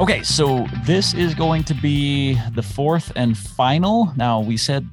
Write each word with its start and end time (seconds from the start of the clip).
Okay, 0.00 0.22
so 0.22 0.66
this 0.84 1.14
is 1.14 1.34
going 1.34 1.62
to 1.64 1.74
be 1.74 2.38
the 2.54 2.62
fourth 2.62 3.12
and 3.14 3.36
final. 3.36 4.12
Now, 4.16 4.40
we 4.40 4.56
said 4.56 4.88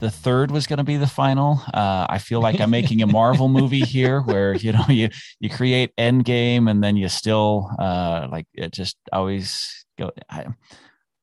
the 0.00 0.10
third 0.10 0.50
was 0.50 0.66
going 0.66 0.78
to 0.78 0.84
be 0.84 0.96
the 0.96 1.06
final. 1.06 1.60
Uh, 1.74 2.06
I 2.08 2.18
feel 2.18 2.40
like 2.40 2.60
I'm 2.60 2.70
making 2.70 3.02
a 3.02 3.06
Marvel 3.06 3.48
movie 3.58 3.80
here, 3.80 4.20
where 4.22 4.54
you 4.54 4.72
know 4.72 4.84
you 4.88 5.10
you 5.40 5.50
create 5.50 5.92
Endgame 5.98 6.70
and 6.70 6.82
then 6.82 6.96
you 6.96 7.08
still 7.08 7.70
uh, 7.78 8.28
like 8.30 8.46
it 8.54 8.72
just 8.72 8.96
always 9.12 9.84
go. 9.98 10.12
I, 10.30 10.46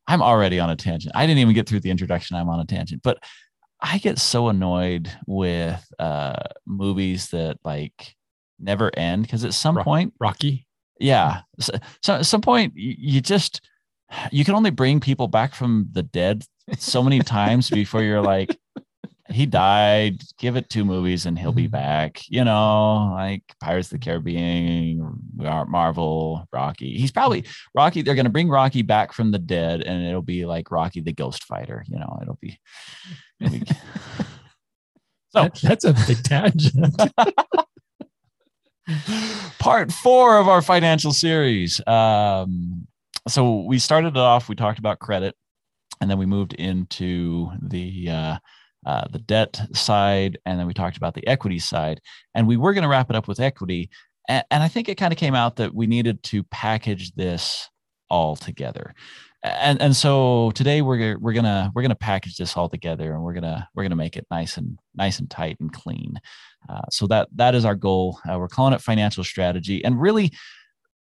I'm 0.07 0.21
already 0.21 0.59
on 0.59 0.69
a 0.69 0.75
tangent. 0.75 1.15
I 1.15 1.25
didn't 1.25 1.39
even 1.39 1.55
get 1.55 1.67
through 1.67 1.79
the 1.79 1.89
introduction. 1.89 2.35
I'm 2.35 2.49
on 2.49 2.59
a 2.59 2.65
tangent, 2.65 3.01
but 3.01 3.23
I 3.81 3.97
get 3.97 4.19
so 4.19 4.49
annoyed 4.49 5.09
with 5.25 5.83
uh, 5.97 6.35
movies 6.67 7.29
that 7.29 7.57
like 7.63 8.15
never 8.59 8.91
end 8.95 9.23
because 9.23 9.43
at 9.45 9.53
some 9.53 9.77
Rock- 9.77 9.85
point 9.85 10.13
Rocky. 10.19 10.67
Yeah 11.01 11.41
so, 11.59 11.73
so 12.01 12.13
at 12.15 12.25
some 12.25 12.41
point 12.41 12.71
you 12.75 13.19
just 13.21 13.59
you 14.31 14.45
can 14.45 14.55
only 14.55 14.69
bring 14.69 14.99
people 14.99 15.27
back 15.27 15.53
from 15.55 15.87
the 15.91 16.03
dead 16.03 16.43
so 16.77 17.01
many 17.01 17.19
times 17.19 17.69
before 17.69 18.01
you're 18.03 18.21
like 18.21 18.55
he 19.29 19.45
died 19.45 20.21
give 20.37 20.57
it 20.57 20.69
two 20.69 20.83
movies 20.83 21.25
and 21.25 21.39
he'll 21.39 21.53
be 21.53 21.67
Mhm. 21.67 21.71
back 21.71 22.21
you 22.27 22.43
know 22.43 23.11
like 23.13 23.43
pirates 23.61 23.87
of 23.87 23.99
the 23.99 24.03
caribbean 24.05 25.17
marvel 25.67 26.45
rocky 26.51 26.97
he's 26.97 27.11
probably 27.11 27.45
rocky 27.73 28.01
they're 28.01 28.15
going 28.15 28.25
to 28.25 28.29
bring 28.31 28.49
rocky 28.49 28.81
back 28.81 29.13
from 29.13 29.31
the 29.31 29.39
dead 29.39 29.81
and 29.83 30.03
it'll 30.05 30.21
be 30.21 30.45
like 30.45 30.69
rocky 30.69 30.99
the 30.99 31.13
ghost 31.13 31.45
fighter 31.45 31.83
you 31.87 31.97
know 31.97 32.19
it'll 32.21 32.37
be, 32.41 32.59
it'll 33.39 33.57
be 33.59 33.65
so 35.29 35.43
That- 35.43 35.55
that's 35.63 35.85
a 35.85 35.93
big 36.07 36.21
tangent. 36.23 36.95
part 39.59 39.91
four 39.91 40.37
of 40.37 40.47
our 40.47 40.61
financial 40.61 41.13
series. 41.13 41.85
Um, 41.87 42.87
so 43.27 43.61
we 43.61 43.79
started 43.79 44.09
it 44.09 44.17
off. 44.17 44.49
We 44.49 44.55
talked 44.55 44.79
about 44.79 44.99
credit, 44.99 45.35
and 45.99 46.09
then 46.09 46.17
we 46.17 46.25
moved 46.25 46.53
into 46.53 47.51
the 47.61 48.09
uh, 48.09 48.37
uh, 48.85 49.07
the 49.11 49.19
debt 49.19 49.59
side, 49.73 50.39
and 50.45 50.59
then 50.59 50.67
we 50.67 50.73
talked 50.73 50.97
about 50.97 51.13
the 51.13 51.27
equity 51.27 51.59
side. 51.59 52.01
And 52.33 52.47
we 52.47 52.57
were 52.57 52.73
going 52.73 52.83
to 52.83 52.89
wrap 52.89 53.09
it 53.09 53.15
up 53.15 53.27
with 53.27 53.39
equity. 53.39 53.89
And, 54.27 54.43
and 54.49 54.63
I 54.63 54.67
think 54.67 54.89
it 54.89 54.95
kind 54.95 55.13
of 55.13 55.19
came 55.19 55.35
out 55.35 55.57
that 55.57 55.73
we 55.73 55.87
needed 55.87 56.23
to 56.23 56.43
package 56.43 57.13
this 57.13 57.69
all 58.09 58.35
together. 58.35 58.93
And 59.43 59.81
and 59.81 59.95
so 59.95 60.51
today 60.51 60.83
we're 60.83 61.17
we're 61.17 61.33
gonna 61.33 61.71
we're 61.73 61.81
gonna 61.81 61.95
package 61.95 62.37
this 62.37 62.55
all 62.55 62.69
together, 62.69 63.13
and 63.13 63.23
we're 63.23 63.33
gonna 63.33 63.67
we're 63.73 63.81
gonna 63.81 63.95
make 63.95 64.15
it 64.15 64.27
nice 64.29 64.57
and 64.57 64.77
nice 64.93 65.17
and 65.17 65.29
tight 65.31 65.57
and 65.59 65.73
clean. 65.73 66.19
Uh, 66.69 66.81
so 66.89 67.07
that 67.07 67.27
that 67.35 67.55
is 67.55 67.65
our 67.65 67.75
goal. 67.75 68.19
Uh, 68.29 68.37
we're 68.37 68.47
calling 68.47 68.73
it 68.73 68.81
financial 68.81 69.23
strategy, 69.23 69.83
and 69.83 69.99
really, 69.99 70.31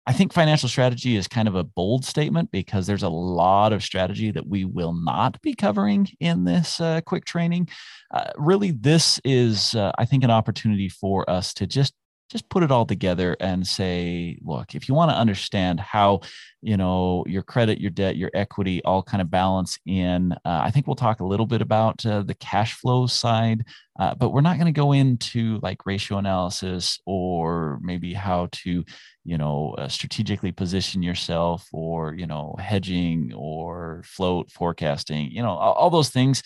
I 0.08 0.14
think 0.14 0.34
financial 0.34 0.70
strategy 0.70 1.16
is 1.16 1.28
kind 1.28 1.48
of 1.48 1.56
a 1.56 1.64
bold 1.64 2.06
statement 2.06 2.52
because 2.52 2.86
there's 2.86 3.04
a 3.04 3.10
lot 3.10 3.74
of 3.74 3.84
strategy 3.84 4.32
that 4.32 4.48
we 4.48 4.64
will 4.64 4.94
not 4.94 5.42
be 5.42 5.56
covering 5.56 6.08
in 6.20 6.44
this 6.44 6.80
uh, 6.80 7.02
quick 7.02 7.26
training. 7.26 7.70
Uh, 8.12 8.32
really, 8.36 8.72
this 8.72 9.20
is 9.24 9.74
uh, 9.76 9.92
I 9.98 10.06
think 10.06 10.24
an 10.24 10.32
opportunity 10.32 10.90
for 10.90 11.28
us 11.30 11.54
to 11.56 11.66
just 11.66 11.94
just 12.30 12.50
put 12.50 12.64
it 12.64 12.72
all 12.72 12.86
together 12.86 13.38
and 13.40 13.66
say, 13.66 14.38
look, 14.44 14.76
if 14.76 14.90
you 14.90 14.96
want 14.96 15.12
to 15.12 15.18
understand 15.18 15.80
how 15.80 16.22
you 16.62 16.78
know 16.78 17.24
your 17.28 17.44
credit, 17.44 17.80
your 17.80 17.92
debt, 17.92 18.18
your 18.18 18.32
equity 18.34 18.82
all 18.84 19.04
kind 19.04 19.22
of 19.22 19.30
balance 19.30 19.78
in, 19.86 20.34
uh, 20.34 20.62
I 20.64 20.72
think 20.72 20.88
we'll 20.88 20.96
talk 20.96 21.20
a 21.20 21.26
little 21.26 21.46
bit 21.46 21.62
about 21.62 22.06
uh, 22.06 22.24
the 22.24 22.36
cash 22.36 22.74
flow 22.74 23.08
side 23.08 23.64
uh, 23.98 24.14
but 24.14 24.32
we're 24.32 24.42
not 24.42 24.58
going 24.58 24.66
to 24.66 24.78
go 24.78 24.92
into 24.92 25.60
like 25.62 25.86
ratio 25.86 26.18
analysis 26.18 27.00
or 27.06 27.80
maybe 27.82 28.14
how 28.14 28.50
to 28.52 28.84
you 29.24 29.38
know 29.38 29.74
uh, 29.78 29.88
strategically 29.88 30.52
position 30.52 31.02
yourself 31.02 31.68
or 31.72 32.14
you 32.14 32.28
know 32.28 32.56
hedging 32.60 33.32
or 33.34 34.02
float 34.06 34.52
forecasting 34.52 35.32
you 35.32 35.42
know 35.42 35.52
all, 35.52 35.74
all 35.74 35.90
those 35.90 36.10
things 36.10 36.44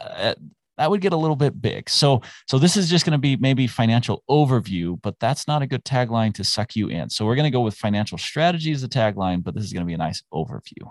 uh, 0.00 0.34
that 0.78 0.90
would 0.90 1.00
get 1.00 1.12
a 1.12 1.16
little 1.16 1.36
bit 1.36 1.60
big 1.60 1.88
so 1.90 2.20
so 2.48 2.58
this 2.58 2.76
is 2.76 2.88
just 2.88 3.04
going 3.04 3.12
to 3.12 3.18
be 3.18 3.36
maybe 3.36 3.66
financial 3.66 4.22
overview 4.30 4.98
but 5.02 5.14
that's 5.20 5.46
not 5.46 5.60
a 5.62 5.66
good 5.66 5.84
tagline 5.84 6.32
to 6.32 6.42
suck 6.44 6.74
you 6.74 6.88
in 6.88 7.10
so 7.10 7.24
we're 7.26 7.34
going 7.36 7.44
to 7.44 7.50
go 7.50 7.60
with 7.60 7.74
financial 7.74 8.16
strategy 8.18 8.72
as 8.72 8.80
the 8.82 8.88
tagline 8.88 9.42
but 9.44 9.54
this 9.54 9.64
is 9.64 9.72
going 9.72 9.84
to 9.84 9.86
be 9.86 9.94
a 9.94 9.98
nice 9.98 10.22
overview 10.32 10.90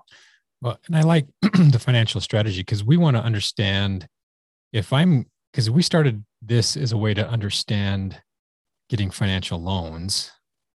Well, 0.61 0.77
and 0.87 0.95
I 0.95 1.01
like 1.01 1.27
the 1.41 1.79
financial 1.79 2.21
strategy 2.21 2.61
because 2.61 2.83
we 2.83 2.97
want 2.97 3.17
to 3.17 3.23
understand 3.23 4.07
if 4.73 4.91
I'm 4.93 5.25
because 5.51 5.69
we 5.71 5.81
started 5.81 6.23
this 6.41 6.77
as 6.77 6.91
a 6.91 6.97
way 6.97 7.13
to 7.13 7.27
understand 7.27 8.21
getting 8.89 9.09
financial 9.11 9.61
loans 9.61 10.31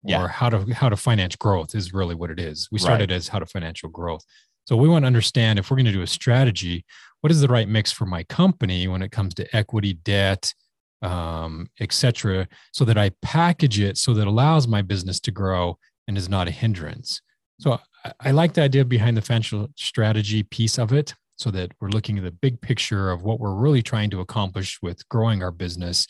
Yeah. 0.04 0.22
or 0.22 0.28
how 0.28 0.48
to 0.50 0.72
how 0.74 0.88
to 0.88 0.96
finance 0.96 1.36
growth 1.36 1.74
is 1.74 1.92
really 1.92 2.14
what 2.14 2.30
it 2.30 2.40
is. 2.40 2.68
We 2.72 2.76
Right. 2.76 2.82
started 2.82 3.10
as 3.12 3.28
how 3.28 3.38
to 3.40 3.46
financial 3.46 3.88
growth. 3.88 4.24
So 4.66 4.76
we 4.76 4.88
want 4.88 5.02
to 5.02 5.06
understand 5.06 5.58
if 5.58 5.70
we're 5.70 5.76
going 5.76 5.86
to 5.86 5.92
do 5.92 6.02
a 6.02 6.06
strategy, 6.06 6.84
what 7.20 7.30
is 7.30 7.40
the 7.40 7.48
right 7.48 7.68
mix 7.68 7.92
for 7.92 8.06
my 8.06 8.22
company 8.24 8.88
when 8.88 9.02
it 9.02 9.12
comes 9.12 9.34
to 9.34 9.56
equity, 9.56 9.94
debt, 9.94 10.54
um, 11.02 11.68
et 11.80 11.92
cetera, 11.92 12.48
so 12.72 12.84
that 12.84 12.98
I 12.98 13.10
package 13.22 13.80
it 13.80 13.98
so 13.98 14.14
that 14.14 14.22
it 14.22 14.26
allows 14.26 14.66
my 14.66 14.82
business 14.82 15.20
to 15.20 15.30
grow 15.30 15.78
and 16.06 16.16
is 16.16 16.28
not 16.28 16.48
a 16.48 16.50
hindrance. 16.50 17.20
So 17.58 17.78
I, 18.04 18.12
I 18.20 18.30
like 18.30 18.54
the 18.54 18.62
idea 18.62 18.84
behind 18.84 19.16
the 19.16 19.22
financial 19.22 19.68
strategy 19.76 20.42
piece 20.42 20.78
of 20.78 20.92
it 20.92 21.14
so 21.36 21.50
that 21.50 21.72
we're 21.80 21.88
looking 21.88 22.18
at 22.18 22.24
the 22.24 22.30
big 22.30 22.60
picture 22.60 23.10
of 23.10 23.22
what 23.22 23.40
we're 23.40 23.54
really 23.54 23.82
trying 23.82 24.10
to 24.10 24.20
accomplish 24.20 24.78
with 24.82 25.08
growing 25.08 25.42
our 25.42 25.50
business 25.50 26.06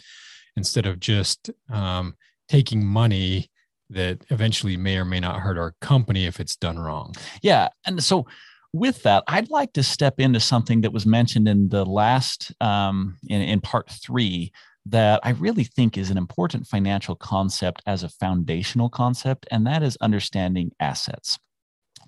instead 0.56 0.87
of 0.87 0.98
just 0.98 1.50
um, 1.71 2.15
taking 2.48 2.84
money 2.84 3.48
that 3.91 4.25
eventually 4.31 4.77
may 4.77 4.97
or 4.97 5.04
may 5.04 5.21
not 5.21 5.41
hurt 5.41 5.59
our 5.59 5.75
company 5.81 6.27
if 6.27 6.41
it's 6.41 6.56
done 6.56 6.78
wrong. 6.78 7.15
Yeah. 7.42 7.69
And 7.87 8.03
so 8.03 8.27
with 8.72 9.03
that, 9.03 9.25
I'd 9.26 9.50
like 9.50 9.72
to 9.75 9.82
step 9.82 10.20
into 10.20 10.41
something 10.41 10.82
that 10.82 10.92
was 10.92 11.06
mentioned 11.06 11.48
in 11.48 11.69
the 11.69 11.84
last, 11.84 12.53
um, 12.60 13.19
in, 13.28 13.42
in 13.42 13.60
part 13.60 13.91
three, 13.91 14.53
that 14.86 15.20
I 15.22 15.31
really 15.31 15.64
think 15.64 15.98
is 15.98 16.10
an 16.10 16.16
important 16.16 16.66
financial 16.66 17.14
concept 17.14 17.82
as 17.86 18.03
a 18.03 18.09
foundational 18.09 18.88
concept, 18.88 19.47
and 19.50 19.66
that 19.66 19.82
is 19.82 19.98
understanding 20.00 20.72
assets. 20.80 21.38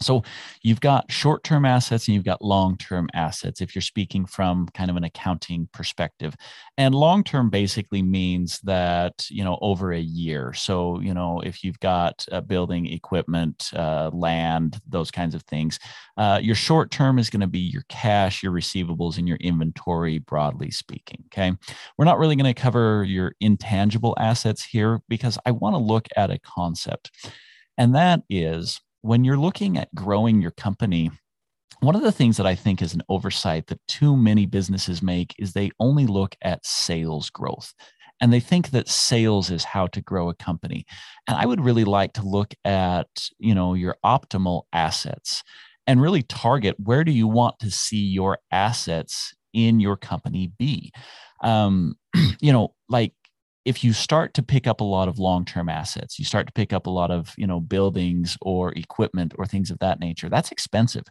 So 0.03 0.23
you've 0.63 0.81
got 0.81 1.11
short 1.11 1.45
term 1.45 1.65
assets 1.65 2.09
and 2.09 2.15
you've 2.15 2.25
got 2.25 2.43
long 2.43 2.77
term 2.77 3.09
assets 3.15 3.61
if 3.61 3.75
you're 3.75 3.83
speaking 3.83 4.27
from 4.27 4.69
kind 4.75 4.91
of 4.91 4.97
an 4.97 5.05
accounting 5.05 5.69
perspective. 5.73 6.35
And 6.77 6.95
long 6.95 7.25
term 7.25 7.51
basically 7.51 8.03
means 8.03 8.61
that, 8.61 9.27
you 9.31 9.45
know, 9.45 9.59
over 9.63 9.93
a 9.93 10.01
year. 10.01 10.53
So, 10.53 11.01
you 11.01 11.15
know, 11.15 11.41
if 11.41 11.65
you've 11.65 11.81
got 11.81 12.27
uh, 12.33 12.41
building 12.41 12.87
equipment, 12.87 13.71
uh, 13.75 14.11
land, 14.13 14.81
those 14.89 15.11
kinds 15.11 15.35
of 15.35 15.43
things, 15.45 15.79
uh, 16.17 16.41
your 16.43 16.55
short 16.55 16.91
term 16.91 17.19
is 17.19 17.31
going 17.31 17.41
to 17.41 17.47
be 17.47 17.61
your 17.61 17.85
cash, 17.89 18.43
your 18.43 18.53
receivables, 18.53 19.19
and 19.19 19.27
your 19.27 19.39
inventory, 19.39 20.19
broadly 20.19 20.71
speaking. 20.71 21.25
Okay. 21.27 21.53
We're 21.97 22.05
not 22.05 22.19
really 22.19 22.37
going 22.37 22.53
to 22.53 22.61
cover 22.61 23.05
your 23.05 23.35
intangible 23.41 24.15
assets 24.19 24.65
here 24.65 25.01
because 25.09 25.39
I 25.47 25.53
want 25.53 25.75
to 25.75 25.79
look 25.79 26.09
at 26.17 26.31
a 26.31 26.39
concept. 26.39 27.11
And 27.79 27.95
that 27.95 28.23
is 28.29 28.81
when 29.03 29.25
you're 29.25 29.37
looking 29.37 29.77
at 29.77 29.95
growing 29.95 30.41
your 30.41 30.53
company, 30.53 31.11
one 31.81 31.97
of 31.97 32.03
the 32.03 32.13
things 32.13 32.37
that 32.37 32.47
I 32.47 32.55
think 32.55 32.81
is 32.81 32.95
an 32.95 33.03
oversight 33.09 33.67
that 33.67 33.81
too 33.89 34.17
many 34.17 34.47
businesses 34.47 35.03
make 35.03 35.35
is 35.39 35.53
they 35.53 35.71
only 35.81 36.07
look 36.07 36.37
at 36.43 36.65
sales 36.65 37.29
growth. 37.29 37.75
And 38.21 38.33
they 38.33 38.39
think 38.39 38.71
that 38.71 38.89
sales 38.89 39.51
is 39.51 39.65
how 39.65 39.89
to 39.89 40.01
grow 40.01 40.29
a 40.29 40.35
company. 40.35 40.87
And 41.27 41.37
I 41.37 41.45
would 41.45 41.61
really 41.61 41.83
like 41.83 42.13
to 42.15 42.23
look 42.23 42.55
at, 42.65 43.09
you 43.41 43.53
know, 43.53 43.75
your 43.75 43.97
optimal 44.05 44.63
assets 44.73 45.43
and 45.89 46.01
really 46.01 46.23
target 46.23 46.77
where 46.79 47.03
do 47.03 47.11
you 47.11 47.27
want 47.27 47.59
to 47.59 47.71
see 47.73 48.05
your 48.05 48.39
assets 48.53 49.35
in 49.53 49.81
your 49.81 49.97
company 49.97 50.53
be? 50.57 50.93
Um, 51.43 51.97
you 52.41 52.53
know, 52.53 52.75
like 52.89 53.13
if 53.65 53.85
you 53.85 53.93
start 53.93 54.35
to 54.35 54.43
pick 54.43 54.67
up 54.67 54.81
a 54.81 54.85
lot 54.85 55.09
of 55.09 55.19
long-term 55.19 55.69
assets 55.69 56.19
you 56.19 56.25
start 56.25 56.47
to 56.47 56.53
pick 56.53 56.73
up 56.73 56.87
a 56.87 56.91
lot 56.91 57.11
of 57.11 57.33
you 57.37 57.47
know 57.47 57.61
buildings 57.61 58.37
or 58.43 58.73
equipment 58.73 59.33
or 59.39 59.47
things 59.47 59.71
of 59.71 59.79
that 59.79 60.01
nature 60.01 60.29
that's 60.29 60.51
expensive. 60.53 61.05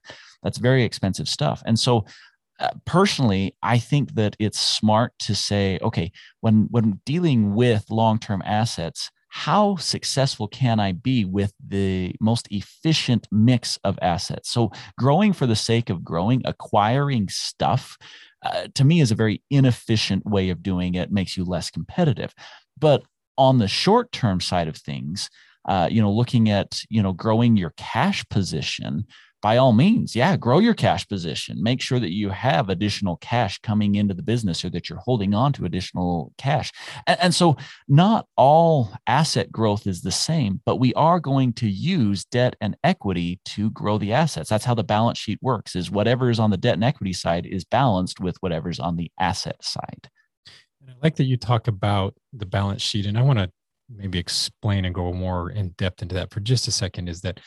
That's 0.43 0.57
very 0.57 0.83
expensive 0.83 1.29
stuff. 1.29 1.61
And 1.65 1.77
so 1.79 2.05
uh, 2.59 2.69
personally 2.85 3.55
i 3.63 3.79
think 3.79 4.13
that 4.13 4.35
it's 4.37 4.59
smart 4.59 5.13
to 5.17 5.33
say 5.33 5.79
okay 5.81 6.11
when 6.41 6.67
when 6.69 6.99
dealing 7.05 7.55
with 7.55 7.89
long-term 7.89 8.41
assets 8.45 9.09
how 9.29 9.77
successful 9.77 10.47
can 10.47 10.79
i 10.79 10.91
be 10.91 11.25
with 11.25 11.53
the 11.65 12.13
most 12.19 12.47
efficient 12.51 13.27
mix 13.31 13.79
of 13.83 13.97
assets? 14.01 14.51
So 14.51 14.71
growing 14.99 15.33
for 15.33 15.47
the 15.47 15.55
sake 15.55 15.89
of 15.89 16.03
growing 16.03 16.41
acquiring 16.45 17.29
stuff 17.29 17.97
uh, 18.43 18.67
to 18.75 18.83
me 18.83 19.01
is 19.01 19.11
a 19.11 19.15
very 19.15 19.41
inefficient 19.49 20.25
way 20.25 20.49
of 20.49 20.63
doing 20.63 20.95
it 20.95 21.11
makes 21.11 21.37
you 21.37 21.45
less 21.45 21.69
competitive. 21.69 22.33
But 22.77 23.03
on 23.37 23.57
the 23.57 23.67
short 23.67 24.11
term 24.11 24.39
side 24.39 24.67
of 24.67 24.75
things 24.77 25.29
uh, 25.65 25.87
you 25.91 26.01
know 26.01 26.11
looking 26.11 26.49
at 26.49 26.81
you 26.89 27.01
know 27.01 27.13
growing 27.13 27.57
your 27.57 27.73
cash 27.77 28.27
position 28.29 29.05
by 29.41 29.57
all 29.57 29.73
means, 29.73 30.15
yeah, 30.15 30.37
grow 30.37 30.59
your 30.59 30.73
cash 30.73 31.07
position. 31.07 31.61
Make 31.61 31.81
sure 31.81 31.99
that 31.99 32.13
you 32.13 32.29
have 32.29 32.69
additional 32.69 33.17
cash 33.17 33.59
coming 33.59 33.95
into 33.95 34.13
the 34.13 34.21
business 34.21 34.63
or 34.63 34.69
that 34.69 34.89
you're 34.89 34.99
holding 34.99 35.33
on 35.33 35.51
to 35.53 35.65
additional 35.65 36.31
cash. 36.37 36.71
And, 37.07 37.19
and, 37.19 37.35
so, 37.35 37.57
not 37.87 38.27
all 38.37 38.91
asset 39.07 39.51
growth 39.51 39.87
is 39.87 40.01
the 40.01 40.11
same, 40.11 40.61
but 40.65 40.77
we 40.77 40.93
are 40.93 41.19
going 41.19 41.53
to 41.53 41.67
use 41.67 42.23
debt 42.25 42.55
and 42.61 42.77
equity 42.83 43.39
to 43.45 43.71
grow 43.71 43.97
the 43.97 44.13
assets. 44.13 44.49
That's 44.49 44.65
how 44.65 44.75
the 44.75 44.83
balance 44.83 45.17
sheet 45.17 45.39
works 45.41 45.75
is 45.75 45.89
whatever 45.89 46.29
is 46.29 46.39
on 46.39 46.51
the 46.51 46.57
debt 46.57 46.75
and 46.75 46.83
equity 46.83 47.13
side 47.13 47.45
is 47.45 47.65
balanced 47.65 48.19
with 48.19 48.37
whatever's 48.41 48.79
on 48.79 48.95
the 48.95 49.11
asset 49.19 49.63
side. 49.63 50.09
And 50.81 50.91
I 50.91 50.93
like 51.01 51.15
that 51.15 51.25
you 51.25 51.37
talk 51.37 51.67
about 51.67 52.15
the 52.31 52.45
balance 52.45 52.81
sheet. 52.81 53.05
And 53.05 53.17
I 53.17 53.23
want 53.23 53.39
to 53.39 53.51
maybe 53.95 54.19
explain 54.19 54.85
and 54.85 54.95
go 54.95 55.11
more 55.13 55.49
in 55.49 55.69
depth 55.77 56.01
into 56.01 56.15
that 56.15 56.31
for 56.31 56.39
just 56.39 56.67
a 56.67 56.71
second 56.71 57.07
is 57.07 57.21
that 57.21 57.39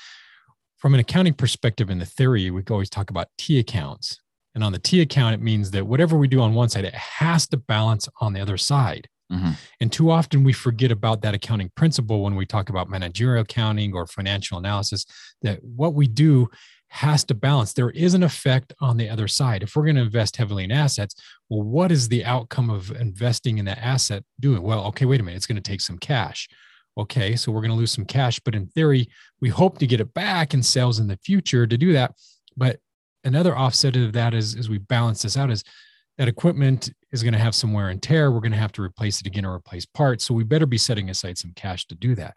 from 0.76 0.94
an 0.94 1.00
accounting 1.00 1.35
perspective 1.35 1.88
in 1.88 1.99
the 1.99 2.06
theory, 2.06 2.50
we 2.50 2.62
always 2.70 2.91
talk 2.91 3.11
about 3.11 3.29
T 3.38 3.58
accounts. 3.58 4.20
And 4.55 4.62
on 4.62 4.73
the 4.73 4.79
T 4.79 5.00
account, 5.00 5.35
it 5.35 5.41
means 5.41 5.70
that 5.73 5.87
whatever 5.87 6.17
we 6.17 6.29
do 6.29 6.41
on 6.41 6.55
one 6.55 6.69
side, 6.69 6.85
it 6.85 6.94
has 6.94 7.46
to 7.49 7.56
balance 7.56 8.08
on 8.20 8.35
the 8.35 8.41
other 8.41 8.56
side. 8.56 9.08
Mm-hmm. 9.32 9.50
And 9.81 9.91
too 9.91 10.11
often 10.11 10.44
we 10.44 10.52
forget 10.52 10.91
about 10.91 11.23
that 11.23 11.35
accounting 11.35 11.70
principle 11.75 12.23
when 12.23 12.37
we 12.37 12.47
talk 12.47 12.69
about 12.69 12.90
managerial 12.90 13.43
accounting 13.43 13.94
or 13.94 14.06
financial 14.06 14.58
analysis, 14.58 15.06
that 15.43 15.64
what 15.64 15.94
we 15.94 16.06
do 16.06 16.50
has 16.94 17.25
to 17.25 17.35
balance. 17.35 17.73
There 17.73 17.91
is 17.91 18.14
an 18.14 18.23
effect 18.23 18.73
on 18.81 18.96
the 18.96 19.08
other 19.08 19.29
side. 19.29 19.62
If 19.62 19.75
we're 19.75 19.85
going 19.85 19.96
to 19.96 20.02
invest 20.02 20.37
heavily 20.37 20.64
in 20.64 20.73
assets, 20.73 21.14
well, 21.49 21.62
what 21.62 21.91
is 21.91 22.08
the 22.08 22.25
outcome 22.25 22.70
of 22.70 22.91
investing 22.93 23.58
in 23.58 23.64
that 23.67 23.79
asset 23.79 24.25
doing? 24.41 24.62
Well, 24.62 24.85
okay, 24.87 25.05
wait 25.05 25.20
a 25.20 25.23
minute, 25.23 25.37
it's 25.37 25.46
going 25.46 25.56
to 25.56 25.70
take 25.70 25.81
some 25.81 25.99
cash 25.99 26.49
okay, 26.96 27.37
so 27.37 27.50
we're 27.50 27.61
going 27.61 27.70
to 27.70 27.76
lose 27.76 27.93
some 27.93 28.05
cash, 28.05 28.38
but 28.41 28.55
in 28.55 28.67
theory, 28.69 29.08
we 29.41 29.49
hope 29.49 29.79
to 29.79 29.87
get 29.87 30.00
it 30.00 30.14
back 30.14 30.55
in 30.55 30.62
sales 30.62 30.99
in 31.00 31.08
the 31.08 31.17
future 31.17 31.67
to 31.67 31.76
do 31.76 31.93
that. 31.93 32.14
But 32.56 32.79
another 33.25 33.56
offset 33.56 33.97
of 33.97 34.12
that 34.12 34.35
is 34.35 34.55
as 34.55 34.69
we 34.69 34.79
balance 34.79 35.23
this 35.23 35.37
out 35.37 35.50
is 35.50 35.64
that 36.19 36.29
equipment 36.29 36.93
is 37.11 37.23
going 37.23 37.32
to 37.32 37.38
have 37.38 37.55
some 37.55 37.73
wear 37.73 37.88
and 37.88 38.00
tear. 38.00 38.31
We're 38.31 38.40
going 38.40 38.52
to 38.52 38.58
have 38.58 38.73
to 38.73 38.82
replace 38.82 39.20
it 39.20 39.26
again 39.26 39.44
or 39.44 39.55
replace 39.55 39.85
parts. 39.85 40.25
So 40.25 40.35
we 40.35 40.44
better 40.44 40.67
be 40.67 40.79
setting 40.79 41.11
aside 41.11 41.38
some 41.38 41.52
cash 41.56 41.87
to 41.87 41.94
do 41.97 42.14
that. 42.14 42.37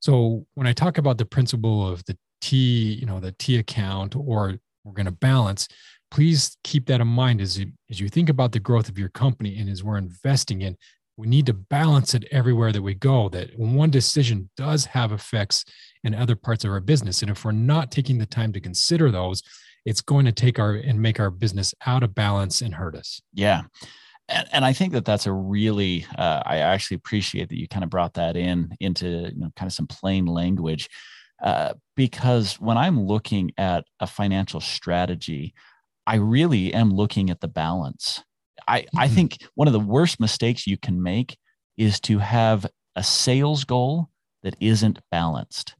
So 0.00 0.46
when 0.54 0.66
I 0.66 0.72
talk 0.72 0.98
about 0.98 1.18
the 1.18 1.24
principle 1.24 1.88
of 1.88 2.04
the 2.04 2.16
T, 2.40 2.94
you 2.94 3.06
know, 3.06 3.20
the 3.20 3.32
T 3.32 3.58
account 3.58 4.16
or 4.16 4.58
we're 4.84 4.92
going 4.92 5.06
to 5.06 5.12
balance, 5.12 5.68
please 6.10 6.56
keep 6.64 6.86
that 6.86 7.00
in 7.00 7.06
mind 7.06 7.40
as 7.40 7.58
you, 7.58 7.72
as 7.90 8.00
you 8.00 8.08
think 8.08 8.28
about 8.28 8.52
the 8.52 8.60
growth 8.60 8.88
of 8.88 8.98
your 8.98 9.10
company 9.10 9.58
and 9.58 9.68
as 9.68 9.84
we're 9.84 9.98
investing 9.98 10.62
in 10.62 10.76
we 11.18 11.26
need 11.26 11.46
to 11.46 11.52
balance 11.52 12.14
it 12.14 12.24
everywhere 12.30 12.70
that 12.70 12.80
we 12.80 12.94
go 12.94 13.28
that 13.28 13.50
one 13.58 13.90
decision 13.90 14.48
does 14.56 14.84
have 14.84 15.10
effects 15.10 15.64
in 16.04 16.14
other 16.14 16.36
parts 16.36 16.64
of 16.64 16.70
our 16.70 16.80
business 16.80 17.22
and 17.22 17.30
if 17.30 17.44
we're 17.44 17.50
not 17.50 17.90
taking 17.90 18.18
the 18.18 18.26
time 18.26 18.52
to 18.52 18.60
consider 18.60 19.10
those 19.10 19.42
it's 19.84 20.00
going 20.00 20.26
to 20.26 20.32
take 20.32 20.58
our 20.58 20.74
and 20.74 21.00
make 21.00 21.18
our 21.18 21.30
business 21.30 21.74
out 21.86 22.02
of 22.02 22.14
balance 22.14 22.60
and 22.60 22.74
hurt 22.74 22.94
us. 22.94 23.22
Yeah. 23.32 23.62
And, 24.28 24.46
and 24.52 24.64
i 24.64 24.74
think 24.74 24.92
that 24.92 25.06
that's 25.06 25.26
a 25.26 25.32
really 25.32 26.04
uh, 26.18 26.42
i 26.44 26.58
actually 26.58 26.96
appreciate 26.96 27.48
that 27.48 27.58
you 27.58 27.66
kind 27.66 27.82
of 27.82 27.88
brought 27.88 28.12
that 28.14 28.36
in 28.36 28.76
into 28.78 29.06
you 29.06 29.40
know 29.40 29.50
kind 29.56 29.66
of 29.66 29.72
some 29.72 29.86
plain 29.86 30.26
language 30.26 30.90
uh, 31.42 31.72
because 31.96 32.54
when 32.60 32.76
i'm 32.76 33.00
looking 33.00 33.50
at 33.58 33.84
a 34.00 34.06
financial 34.06 34.60
strategy 34.60 35.54
i 36.06 36.16
really 36.16 36.72
am 36.72 36.92
looking 36.92 37.30
at 37.30 37.40
the 37.40 37.48
balance 37.48 38.22
I, 38.68 38.86
I 38.96 39.06
mm-hmm. 39.06 39.14
think 39.14 39.38
one 39.54 39.66
of 39.66 39.72
the 39.72 39.80
worst 39.80 40.20
mistakes 40.20 40.66
you 40.66 40.76
can 40.76 41.02
make 41.02 41.38
is 41.76 41.98
to 42.00 42.18
have 42.18 42.66
a 42.94 43.02
sales 43.02 43.64
goal 43.64 44.10
that 44.42 44.56
isn't 44.60 44.98
balanced. 45.10 45.74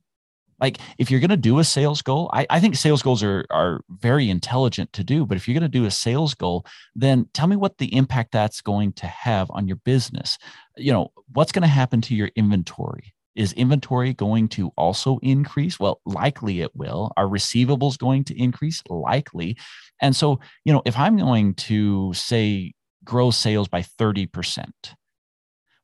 Like 0.60 0.78
if 0.96 1.10
you're 1.10 1.20
going 1.20 1.31
to 1.31 1.37
do 1.37 1.61
a 1.61 1.64
sales 1.64 2.02
goal, 2.02 2.31
I, 2.32 2.46
I 2.50 2.58
think 2.58 2.75
sales 2.75 3.02
goals 3.02 3.22
are, 3.22 3.44
are 3.50 3.82
very 3.88 4.28
intelligent 4.28 4.93
to 4.94 5.04
do. 5.04 5.25
But 5.25 5.37
if 5.37 5.46
you're 5.46 5.58
going 5.58 5.70
to 5.70 5.78
do 5.78 5.84
a 5.84 5.90
sales 5.90 6.34
goal, 6.34 6.66
then 6.96 7.28
tell 7.32 7.46
me 7.46 7.54
what 7.54 7.78
the 7.78 7.94
impact 7.94 8.32
that's 8.32 8.61
going 8.61 8.93
to 8.94 9.06
have 9.06 9.49
on 9.52 9.69
your 9.69 9.76
business. 9.76 10.37
You 10.76 10.93
know, 10.93 11.12
what's 11.32 11.52
going 11.52 11.62
to 11.62 11.69
happen 11.69 12.00
to 12.02 12.14
your 12.14 12.31
inventory? 12.34 13.14
Is 13.38 13.52
inventory 13.52 14.12
going 14.12 14.49
to 14.49 14.73
also 14.76 15.19
increase? 15.23 15.79
Well, 15.79 16.00
likely 16.05 16.61
it 16.61 16.75
will. 16.75 17.12
Are 17.17 17.26
receivables 17.26 17.96
going 17.96 18.25
to 18.25 18.38
increase? 18.38 18.82
Likely. 18.90 19.56
And 20.02 20.14
so, 20.14 20.40
you 20.64 20.73
know, 20.73 20.82
if 20.85 20.99
I'm 20.99 21.17
going 21.17 21.55
to 21.55 22.12
say 22.14 22.73
grow 23.05 23.31
sales 23.31 23.69
by 23.69 23.82
30%, 23.82 24.67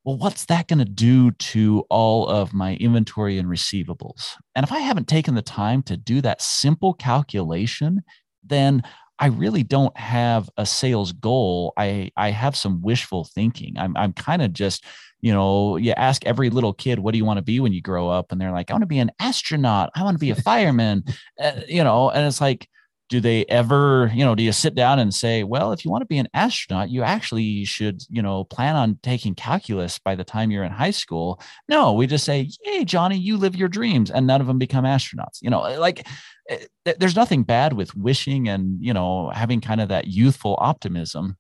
well, 0.05 0.19
what's 0.19 0.47
that 0.47 0.67
going 0.67 0.81
to 0.81 0.85
do 0.85 1.31
to 1.31 1.85
all 1.89 2.29
of 2.29 2.53
my 2.53 2.75
inventory 2.75 3.39
and 3.39 3.49
receivables? 3.49 4.33
And 4.57 4.65
if 4.65 4.73
I 4.73 4.81
haven't 4.81 5.07
taken 5.07 5.37
the 5.37 5.41
time 5.41 5.83
to 5.85 5.97
do 5.97 6.21
that 6.23 6.43
simple 6.43 6.93
calculation, 6.93 8.03
then 8.43 8.83
I 9.19 9.27
really 9.27 9.63
don't 9.63 9.97
have 9.97 10.51
a 10.57 10.67
sales 10.67 11.13
goal. 11.13 11.73
I 11.77 12.11
I 12.17 12.31
have 12.31 12.57
some 12.57 12.83
wishful 12.83 13.25
thinking. 13.25 13.75
I'm 13.79 13.97
I'm 13.97 14.13
kind 14.13 14.43
of 14.43 14.53
just, 14.53 14.85
you 15.21 15.33
know, 15.33 15.77
you 15.77 15.93
ask 15.93 16.25
every 16.27 16.51
little 16.51 16.73
kid, 16.73 16.99
what 16.99 17.13
do 17.13 17.19
you 17.19 17.25
want 17.25 17.39
to 17.39 17.43
be 17.43 17.61
when 17.61 17.73
you 17.73 17.81
grow 17.81 18.09
up? 18.09 18.33
And 18.33 18.41
they're 18.41 18.53
like, 18.53 18.71
I 18.71 18.75
want 18.75 18.83
to 18.83 18.87
be 18.87 18.99
an 18.99 19.13
astronaut. 19.21 19.91
I 19.95 20.03
want 20.03 20.17
to 20.17 20.21
be 20.21 20.31
a 20.31 20.35
fireman. 20.35 21.05
uh, 21.41 21.61
you 21.69 21.85
know, 21.85 22.11
and 22.11 22.27
it's 22.27 22.41
like, 22.41 22.69
do 23.09 23.21
they 23.21 23.45
ever, 23.47 24.11
you 24.15 24.25
know, 24.25 24.35
do 24.35 24.43
you 24.43 24.53
sit 24.53 24.75
down 24.75 24.99
and 24.99 25.15
say, 25.15 25.45
well, 25.45 25.73
if 25.73 25.85
you 25.85 25.91
want 25.91 26.03
to 26.03 26.07
be 26.07 26.19
an 26.19 26.29
astronaut, 26.35 26.91
you 26.91 27.03
actually 27.03 27.65
should, 27.65 28.03
you 28.09 28.23
know, 28.23 28.45
plan 28.45 28.77
on 28.77 28.99
taking 29.03 29.35
calculus 29.35 29.99
by 29.99 30.15
the 30.15 30.25
time 30.25 30.51
you're 30.51 30.65
in 30.65 30.73
high 30.73 30.91
school? 30.91 31.41
No, 31.69 31.93
we 31.93 32.07
just 32.07 32.25
say, 32.25 32.49
yay, 32.65 32.85
Johnny, 32.85 33.19
you 33.19 33.37
live 33.37 33.57
your 33.57 33.69
dreams, 33.69 34.11
and 34.11 34.27
none 34.27 34.41
of 34.41 34.47
them 34.47 34.59
become 34.59 34.85
astronauts. 34.85 35.43
You 35.43 35.51
know, 35.51 35.61
like 35.79 36.07
Eh, 36.51 36.67
there's 36.99 37.17
nothing 37.17 37.43
bad 37.43 37.73
with 37.73 37.97
wishing 37.97 38.49
and 38.49 38.77
you 38.79 38.93
know 38.93 39.31
having 39.31 39.61
kind 39.63 39.81
of 39.81 39.89
that 39.89 40.09
youthful 40.09 40.57
optimism 40.61 41.39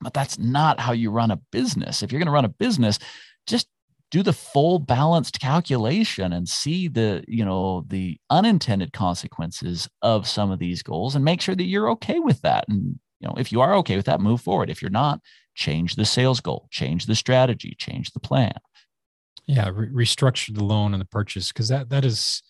but 0.00 0.14
that's 0.14 0.38
not 0.38 0.80
how 0.80 0.92
you 0.92 1.10
run 1.10 1.30
a 1.30 1.40
business 1.52 2.02
if 2.02 2.10
you're 2.10 2.18
going 2.18 2.26
to 2.26 2.32
run 2.32 2.46
a 2.46 2.48
business 2.48 2.98
just 3.46 3.68
do 4.10 4.22
the 4.22 4.32
full 4.32 4.78
balanced 4.78 5.40
calculation 5.40 6.32
and 6.32 6.48
see 6.48 6.88
the 6.88 7.24
you 7.26 7.44
know 7.44 7.84
the 7.88 8.18
unintended 8.30 8.92
consequences 8.92 9.88
of 10.02 10.26
some 10.26 10.50
of 10.50 10.58
these 10.58 10.82
goals 10.82 11.14
and 11.14 11.24
make 11.24 11.40
sure 11.40 11.54
that 11.54 11.64
you're 11.64 11.90
okay 11.90 12.18
with 12.18 12.40
that. 12.42 12.64
And 12.68 12.98
you 13.20 13.28
know 13.28 13.34
if 13.36 13.50
you 13.50 13.60
are 13.60 13.74
okay 13.76 13.96
with 13.96 14.06
that 14.06 14.20
move 14.20 14.40
forward. 14.40 14.70
If 14.70 14.80
you're 14.80 14.90
not 14.90 15.20
change 15.54 15.96
the 15.96 16.04
sales 16.04 16.40
goal 16.40 16.68
change 16.70 17.06
the 17.06 17.14
strategy 17.14 17.74
change 17.78 18.12
the 18.12 18.20
plan. 18.20 18.52
Yeah 19.46 19.70
re- 19.72 19.88
restructure 19.88 20.54
the 20.54 20.64
loan 20.64 20.94
and 20.94 21.00
the 21.00 21.06
purchase 21.06 21.52
because 21.52 21.68
that 21.68 21.88
that 21.90 22.04
is 22.04 22.42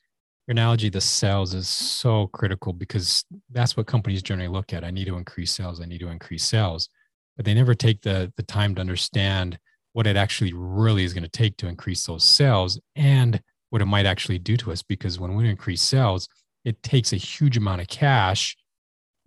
your 0.47 0.53
analogy 0.53 0.89
the 0.89 1.01
sales 1.01 1.55
is 1.55 1.69
so 1.69 2.29
critical 2.29 2.73
because 2.73 3.25
that's 3.51 3.77
what 3.77 3.87
companies 3.87 4.23
generally 4.23 4.49
look 4.49 4.73
at. 4.73 4.85
I 4.85 4.91
need 4.93 5.07
to 5.07 5.17
increase 5.17 5.53
sales. 5.53 5.81
I 5.81 5.87
need 5.87 5.99
to 6.01 6.09
increase 6.09 6.45
sales. 6.45 6.89
But 7.37 7.45
they 7.45 7.55
never 7.55 7.75
take 7.75 8.03
the 8.03 8.33
the 8.37 8.43
time 8.43 8.75
to 8.77 8.81
understand 8.81 9.59
what 9.97 10.07
it 10.07 10.15
actually 10.15 10.53
really 10.53 11.05
is 11.05 11.15
going 11.15 11.23
to 11.23 11.29
take 11.31 11.57
to 11.57 11.67
increase 11.67 12.05
those 12.05 12.23
sales 12.23 12.79
and 12.97 13.41
what 13.71 13.81
it 13.81 13.87
might 13.87 14.05
actually 14.05 14.39
do 14.39 14.55
to 14.55 14.71
us 14.71 14.83
because 14.83 15.19
when 15.19 15.35
we 15.35 15.49
increase 15.49 15.81
sales 15.81 16.29
it 16.67 16.83
takes 16.83 17.15
a 17.15 17.17
huge 17.17 17.57
amount 17.57 17.81
of 17.81 17.89
cash 17.89 18.59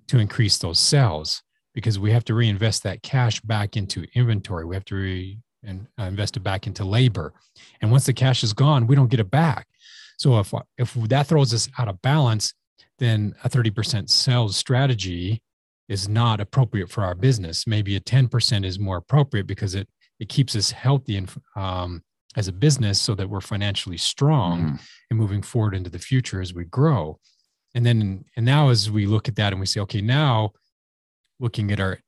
to 0.08 0.20
increase 0.20 0.60
those 0.60 0.78
sales 0.78 1.42
because 1.74 1.98
we 1.98 2.12
have 2.12 2.24
to 2.24 2.36
reinvest 2.36 2.84
that 2.84 3.02
cash 3.02 3.42
back 3.42 3.78
into 3.78 4.06
inventory. 4.14 4.64
We 4.64 4.76
have 4.76 4.86
to 4.86 4.96
re- 4.96 5.40
and 5.64 5.88
uh, 6.00 6.04
invest 6.04 6.38
it 6.38 6.42
back 6.42 6.68
into 6.68 6.86
labor. 6.86 7.34
And 7.82 7.90
once 7.90 8.06
the 8.06 8.14
cash 8.14 8.44
is 8.44 8.54
gone 8.54 8.86
we 8.86 8.96
don't 8.96 9.10
get 9.10 9.20
it 9.20 9.32
back. 9.32 9.66
So 10.20 10.38
if 10.38 10.54
if 10.78 10.94
that 10.94 11.26
throws 11.26 11.52
us 11.52 11.68
out 11.80 11.88
of 11.88 12.00
balance, 12.04 12.54
then 13.00 13.34
a 13.44 13.50
30% 13.50 14.08
sales 14.08 14.56
strategy 14.56 15.42
is 15.88 16.08
not 16.08 16.40
appropriate 16.40 16.92
for 16.92 17.04
our 17.04 17.16
business. 17.16 17.66
Maybe 17.66 17.96
a 17.96 18.00
10% 18.00 18.64
is 18.64 18.78
more 18.78 18.98
appropriate 18.98 19.48
because 19.48 19.74
it 19.74 19.90
it 20.20 20.30
keeps 20.30 20.56
us 20.56 20.72
healthy 20.72 21.18
and 21.18 21.30
um, 21.56 22.04
as 22.36 22.48
a 22.48 22.54
business 22.54 23.02
so 23.02 23.16
that 23.16 23.30
we're 23.30 23.42
financially 23.42 23.98
strong 23.98 24.62
mm-hmm. 24.62 24.76
and 25.10 25.20
moving 25.20 25.42
forward 25.42 25.76
into 25.76 25.90
the 25.90 26.00
future 26.00 26.42
as 26.42 26.54
we 26.54 26.66
grow. 26.66 27.20
And 27.76 27.86
then 27.86 28.26
and 28.36 28.46
now 28.46 28.70
as 28.70 28.90
we 28.90 29.06
look 29.06 29.28
at 29.28 29.36
that 29.38 29.54
and 29.54 29.60
we 29.60 29.66
say, 29.66 29.80
okay, 29.82 30.02
now 30.02 30.52
looking 31.40 31.72
at 31.72 31.80
our 31.80 32.00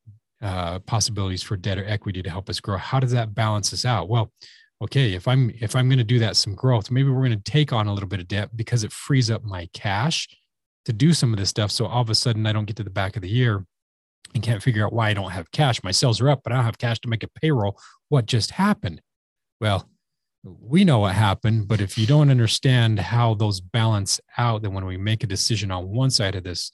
uh, 0.42 0.80
possibilities 0.80 1.44
for 1.44 1.56
debt 1.56 1.78
or 1.78 1.86
equity 1.86 2.22
to 2.24 2.30
help 2.30 2.50
us 2.50 2.60
grow, 2.60 2.78
how 2.78 3.00
does 3.00 3.12
that 3.12 3.34
balance 3.34 3.72
us 3.74 3.86
out? 3.86 4.10
Well, 4.10 4.32
okay, 4.82 5.14
if 5.14 5.28
I'm 5.28 5.52
if 5.60 5.76
I'm 5.76 5.88
going 5.88 6.00
to 6.00 6.04
do 6.04 6.20
that 6.20 6.36
some 6.36 6.56
growth, 6.56 6.92
maybe 6.92 7.10
we're 7.10 7.26
going 7.26 7.42
to 7.42 7.52
take 7.52 7.72
on 7.72 7.88
a 7.88 7.94
little 7.94 8.10
bit 8.10 8.20
of 8.20 8.28
debt 8.28 8.56
because 8.56 8.84
it 8.84 8.92
frees 8.92 9.30
up 9.30 9.44
my 9.44 9.70
cash 9.74 10.28
to 10.86 10.94
do 10.94 11.14
some 11.14 11.32
of 11.32 11.40
this 11.40 11.50
stuff. 11.50 11.72
So 11.72 11.86
all 11.86 12.02
of 12.02 12.10
a 12.10 12.16
sudden 12.16 12.46
I 12.46 12.54
don't 12.54 12.66
get 12.66 12.76
to 12.78 12.84
the 12.84 12.90
back 12.90 13.16
of 13.16 13.22
the 13.22 13.30
year 13.30 13.66
and 14.34 14.44
can't 14.44 14.64
figure 14.64 14.86
out 14.86 14.94
why 14.94 15.10
I 15.10 15.14
don't 15.14 15.32
have 15.32 15.52
cash. 15.52 15.84
My 15.84 15.92
sales 15.92 16.22
are 16.22 16.30
up, 16.30 16.42
but 16.44 16.54
I 16.54 16.56
don't 16.56 16.66
have 16.66 16.78
cash 16.78 17.00
to 17.02 17.10
make 17.10 17.24
a 17.24 17.28
payroll. 17.28 17.80
What 18.12 18.26
just 18.26 18.52
happened? 18.52 19.02
Well, 19.62 19.88
we 20.44 20.84
know 20.84 21.00
what 21.00 21.16
happened, 21.16 21.70
but 21.70 21.80
if 21.80 21.98
you 21.98 22.06
don't 22.06 22.30
understand 22.30 23.00
how 23.00 23.36
those 23.36 23.62
balance 23.62 24.20
out, 24.38 24.64
then 24.64 24.74
when 24.74 24.86
we 24.86 24.98
make 24.98 25.24
a 25.24 25.28
decision 25.28 25.72
on 25.72 25.88
one 25.88 26.10
side 26.10 26.36
of 26.36 26.44
this 26.44 26.74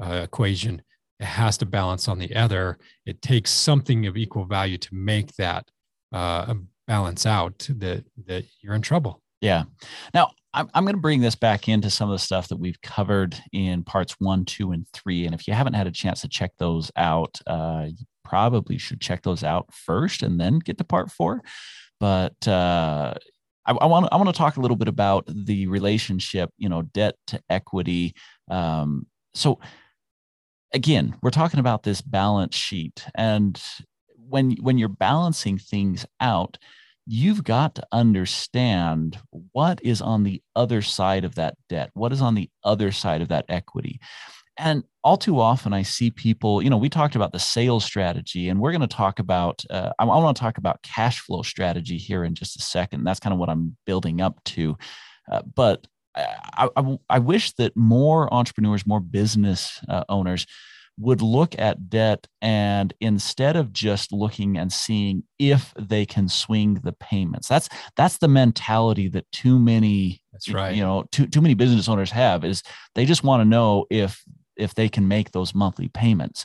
uh, 0.00 0.20
equation, 0.22 0.80
it 1.18 1.24
has 1.24 1.58
to 1.58 1.66
balance 1.66 2.06
on 2.06 2.20
the 2.20 2.32
other. 2.36 2.78
It 3.06 3.20
takes 3.22 3.50
something 3.50 4.06
of 4.06 4.16
equal 4.16 4.44
value 4.44 4.78
to 4.78 4.94
make 4.94 5.34
that 5.34 5.68
uh, 6.12 6.54
balance 6.86 7.26
out 7.26 7.66
that 7.68 8.04
that 8.26 8.44
you're 8.62 8.76
in 8.76 8.82
trouble 8.82 9.20
Yeah. 9.40 9.64
Now, 10.14 10.30
I'm, 10.54 10.68
I'm 10.74 10.84
going 10.84 10.94
to 10.94 11.00
bring 11.00 11.20
this 11.20 11.34
back 11.34 11.68
into 11.68 11.90
some 11.90 12.08
of 12.08 12.14
the 12.14 12.24
stuff 12.24 12.48
that 12.48 12.56
we've 12.58 12.80
covered 12.82 13.36
in 13.52 13.84
parts 13.84 14.16
one, 14.18 14.44
two, 14.44 14.72
and 14.72 14.86
three. 14.92 15.26
And 15.26 15.34
if 15.34 15.46
you 15.46 15.54
haven't 15.54 15.74
had 15.74 15.86
a 15.86 15.92
chance 15.92 16.20
to 16.22 16.28
check 16.28 16.52
those 16.58 16.90
out, 16.96 17.38
uh, 17.46 17.88
probably 18.28 18.78
should 18.78 19.00
check 19.00 19.22
those 19.22 19.42
out 19.42 19.72
first 19.72 20.22
and 20.22 20.40
then 20.40 20.58
get 20.58 20.78
to 20.78 20.84
part 20.84 21.10
four. 21.10 21.42
But 22.00 22.46
uh, 22.46 23.14
I, 23.64 23.86
want 23.86 24.08
I 24.12 24.16
want 24.16 24.28
to 24.28 24.32
talk 24.32 24.56
a 24.56 24.60
little 24.60 24.76
bit 24.76 24.88
about 24.88 25.24
the 25.26 25.66
relationship, 25.66 26.50
you 26.58 26.68
know, 26.68 26.82
debt 26.82 27.16
to 27.28 27.40
equity. 27.50 28.14
Um, 28.50 29.06
so 29.34 29.58
again, 30.72 31.16
we're 31.22 31.30
talking 31.30 31.60
about 31.60 31.82
this 31.82 32.00
balance 32.00 32.56
sheet, 32.56 33.04
and 33.14 33.60
when 34.16 34.52
when 34.60 34.78
you're 34.78 34.88
balancing 34.88 35.58
things 35.58 36.06
out, 36.20 36.58
you've 37.06 37.44
got 37.44 37.74
to 37.74 37.86
understand 37.90 39.18
what 39.52 39.80
is 39.82 40.00
on 40.00 40.22
the 40.22 40.42
other 40.54 40.82
side 40.82 41.24
of 41.24 41.34
that 41.34 41.56
debt, 41.68 41.90
what 41.94 42.12
is 42.12 42.22
on 42.22 42.34
the 42.34 42.50
other 42.64 42.92
side 42.92 43.22
of 43.22 43.28
that 43.28 43.46
equity. 43.48 44.00
And 44.58 44.82
all 45.04 45.16
too 45.16 45.40
often, 45.40 45.72
I 45.72 45.82
see 45.82 46.10
people, 46.10 46.62
you 46.62 46.68
know, 46.68 46.76
we 46.76 46.88
talked 46.88 47.14
about 47.14 47.32
the 47.32 47.38
sales 47.38 47.84
strategy, 47.84 48.48
and 48.48 48.60
we're 48.60 48.72
going 48.72 48.80
to 48.80 48.86
talk 48.88 49.18
about, 49.18 49.64
uh, 49.70 49.92
I, 49.98 50.02
I 50.02 50.18
want 50.18 50.36
to 50.36 50.40
talk 50.40 50.58
about 50.58 50.82
cash 50.82 51.20
flow 51.20 51.42
strategy 51.42 51.96
here 51.96 52.24
in 52.24 52.34
just 52.34 52.58
a 52.58 52.62
second. 52.62 53.04
That's 53.04 53.20
kind 53.20 53.32
of 53.32 53.38
what 53.38 53.48
I'm 53.48 53.76
building 53.86 54.20
up 54.20 54.42
to. 54.44 54.76
Uh, 55.30 55.42
but 55.54 55.86
I, 56.16 56.68
I, 56.76 56.98
I, 57.08 57.18
wish 57.18 57.52
that 57.52 57.76
more 57.76 58.32
entrepreneurs, 58.32 58.86
more 58.86 59.00
business 59.00 59.80
uh, 59.88 60.04
owners 60.08 60.46
would 60.98 61.22
look 61.22 61.56
at 61.58 61.88
debt 61.88 62.26
and 62.42 62.92
instead 63.00 63.56
of 63.56 63.72
just 63.72 64.12
looking 64.12 64.58
and 64.58 64.72
seeing 64.72 65.22
if 65.38 65.72
they 65.78 66.04
can 66.04 66.28
swing 66.28 66.74
the 66.82 66.92
payments 66.92 67.46
that's 67.46 67.68
that's 67.96 68.18
the 68.18 68.26
mentality 68.26 69.08
that 69.08 69.30
too 69.30 69.58
many 69.58 70.20
that's 70.32 70.50
right 70.50 70.74
you 70.74 70.82
know 70.82 71.04
too, 71.12 71.26
too 71.26 71.40
many 71.40 71.54
business 71.54 71.88
owners 71.88 72.10
have 72.10 72.44
is 72.44 72.62
they 72.96 73.04
just 73.04 73.22
want 73.22 73.40
to 73.40 73.44
know 73.44 73.86
if 73.90 74.22
if 74.58 74.74
they 74.74 74.88
can 74.88 75.08
make 75.08 75.30
those 75.30 75.54
monthly 75.54 75.88
payments. 75.88 76.44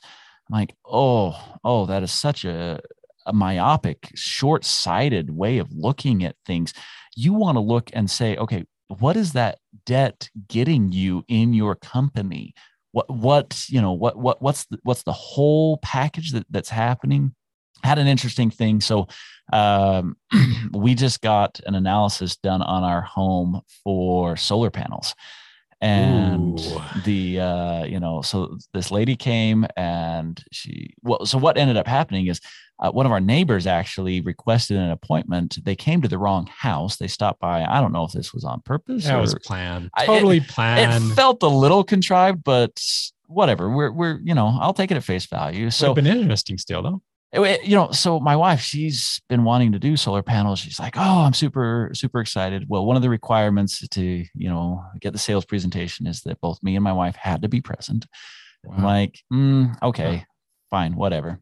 I'm 0.50 0.60
like 0.60 0.76
oh 0.86 1.58
oh 1.64 1.86
that 1.86 2.04
is 2.04 2.12
such 2.12 2.46
a, 2.46 2.80
a 3.26 3.34
myopic 3.34 4.12
short-sighted 4.16 5.30
way 5.32 5.58
of 5.58 5.72
looking 5.72 6.24
at 6.24 6.36
things. 6.46 6.74
You 7.16 7.34
want 7.34 7.56
to 7.56 7.62
look 7.62 7.90
and 7.94 8.10
say 8.10 8.38
okay 8.38 8.66
what 8.88 9.18
is 9.18 9.34
that 9.34 9.60
debt 9.86 10.30
getting 10.48 10.92
you 10.92 11.24
in 11.28 11.54
your 11.54 11.76
company? 11.76 12.54
What 12.92 13.10
what 13.10 13.66
you 13.70 13.82
know 13.82 13.94
what 13.94 14.18
what 14.18 14.42
what's 14.42 14.66
the, 14.66 14.80
what's 14.84 15.04
the 15.04 15.14
whole 15.14 15.78
package 15.78 16.32
that, 16.34 16.46
that's 16.50 16.70
happening? 16.70 17.34
Had 17.84 18.00
an 18.00 18.08
interesting 18.08 18.50
thing. 18.50 18.82
So 18.82 19.08
um, 19.52 20.16
we 20.72 20.96
just 20.96 21.22
got 21.22 21.60
an 21.66 21.76
analysis 21.76 22.38
done 22.38 22.62
on 22.62 22.84
our 22.84 23.02
home 23.02 23.62
for 23.84 24.38
solar 24.38 24.70
panels 24.70 25.16
and 25.84 26.60
Ooh. 26.60 26.82
the 27.04 27.40
uh, 27.40 27.84
you 27.84 28.00
know 28.00 28.22
so 28.22 28.58
this 28.74 28.90
lady 28.90 29.16
came 29.16 29.68
and 29.76 30.42
she 30.52 30.94
well 31.02 31.26
so 31.26 31.38
what 31.38 31.58
ended 31.58 31.76
up 31.76 31.88
happening 31.88 32.28
is 32.28 32.40
uh, 32.80 32.90
one 32.92 33.06
of 33.06 33.12
our 33.12 33.20
neighbors 33.20 33.68
actually 33.68 34.20
requested 34.22 34.78
an 34.78 34.90
appointment. 34.90 35.58
They 35.64 35.76
came 35.76 36.02
to 36.02 36.08
the 36.08 36.18
wrong 36.18 36.48
house. 36.48 36.98
They 36.98 37.08
stopped 37.08 37.40
by. 37.40 37.64
I 37.64 37.80
don't 37.80 37.92
know 37.92 38.04
if 38.04 38.14
this 38.14 38.34
was 38.34 38.44
on 38.44 38.62
purpose 38.62 39.06
that 39.06 39.20
was 39.20 39.36
planned. 39.36 39.90
Totally 40.06 40.38
it, 40.38 40.48
planned. 40.48 41.12
it 41.12 41.16
felt 41.16 41.44
a 41.44 41.48
little 41.48 41.84
contrived 41.84 42.44
but 42.44 42.82
whatever. 43.28 43.70
We're 43.70 43.92
we're 43.92 44.20
you 44.24 44.34
know 44.34 44.58
i'll 44.62 44.74
take 44.74 44.90
it 44.90 44.96
at 44.96 45.04
face 45.04 45.26
value. 45.26 45.70
So 45.70 45.92
it's 45.92 45.96
been 45.96 46.08
interesting 46.08 46.58
still 46.58 46.82
though 46.82 47.02
you 47.34 47.76
know 47.76 47.92
so 47.92 48.20
my 48.20 48.36
wife 48.36 48.60
she's 48.60 49.20
been 49.28 49.44
wanting 49.44 49.72
to 49.72 49.80
do 49.80 49.98
solar 49.98 50.22
panels. 50.22 50.60
She's 50.60 50.80
like 50.80 50.96
oh 50.98 51.22
i'm 51.26 51.34
super 51.34 51.90
super 51.94 52.20
excited. 52.20 52.66
Well 52.68 52.86
one 52.86 52.96
of 52.96 53.02
the 53.02 53.10
requirements 53.10 53.88
to 53.88 54.02
you 54.02 54.50
know 54.50 54.84
get 55.00 55.14
the 55.14 55.20
sales 55.20 55.46
presentation 55.46 56.06
is 56.06 56.22
that 56.22 56.42
both 56.42 56.62
me 56.62 56.76
and 56.76 56.84
my 56.84 56.94
wife 56.94 57.16
had 57.16 57.42
to 57.42 57.50
be 57.50 57.62
present. 57.62 58.06
Wow. 58.64 58.76
i'm 58.78 58.84
like 58.84 59.20
mm, 59.32 59.76
okay 59.82 60.26
fine 60.70 60.96
whatever. 60.96 61.40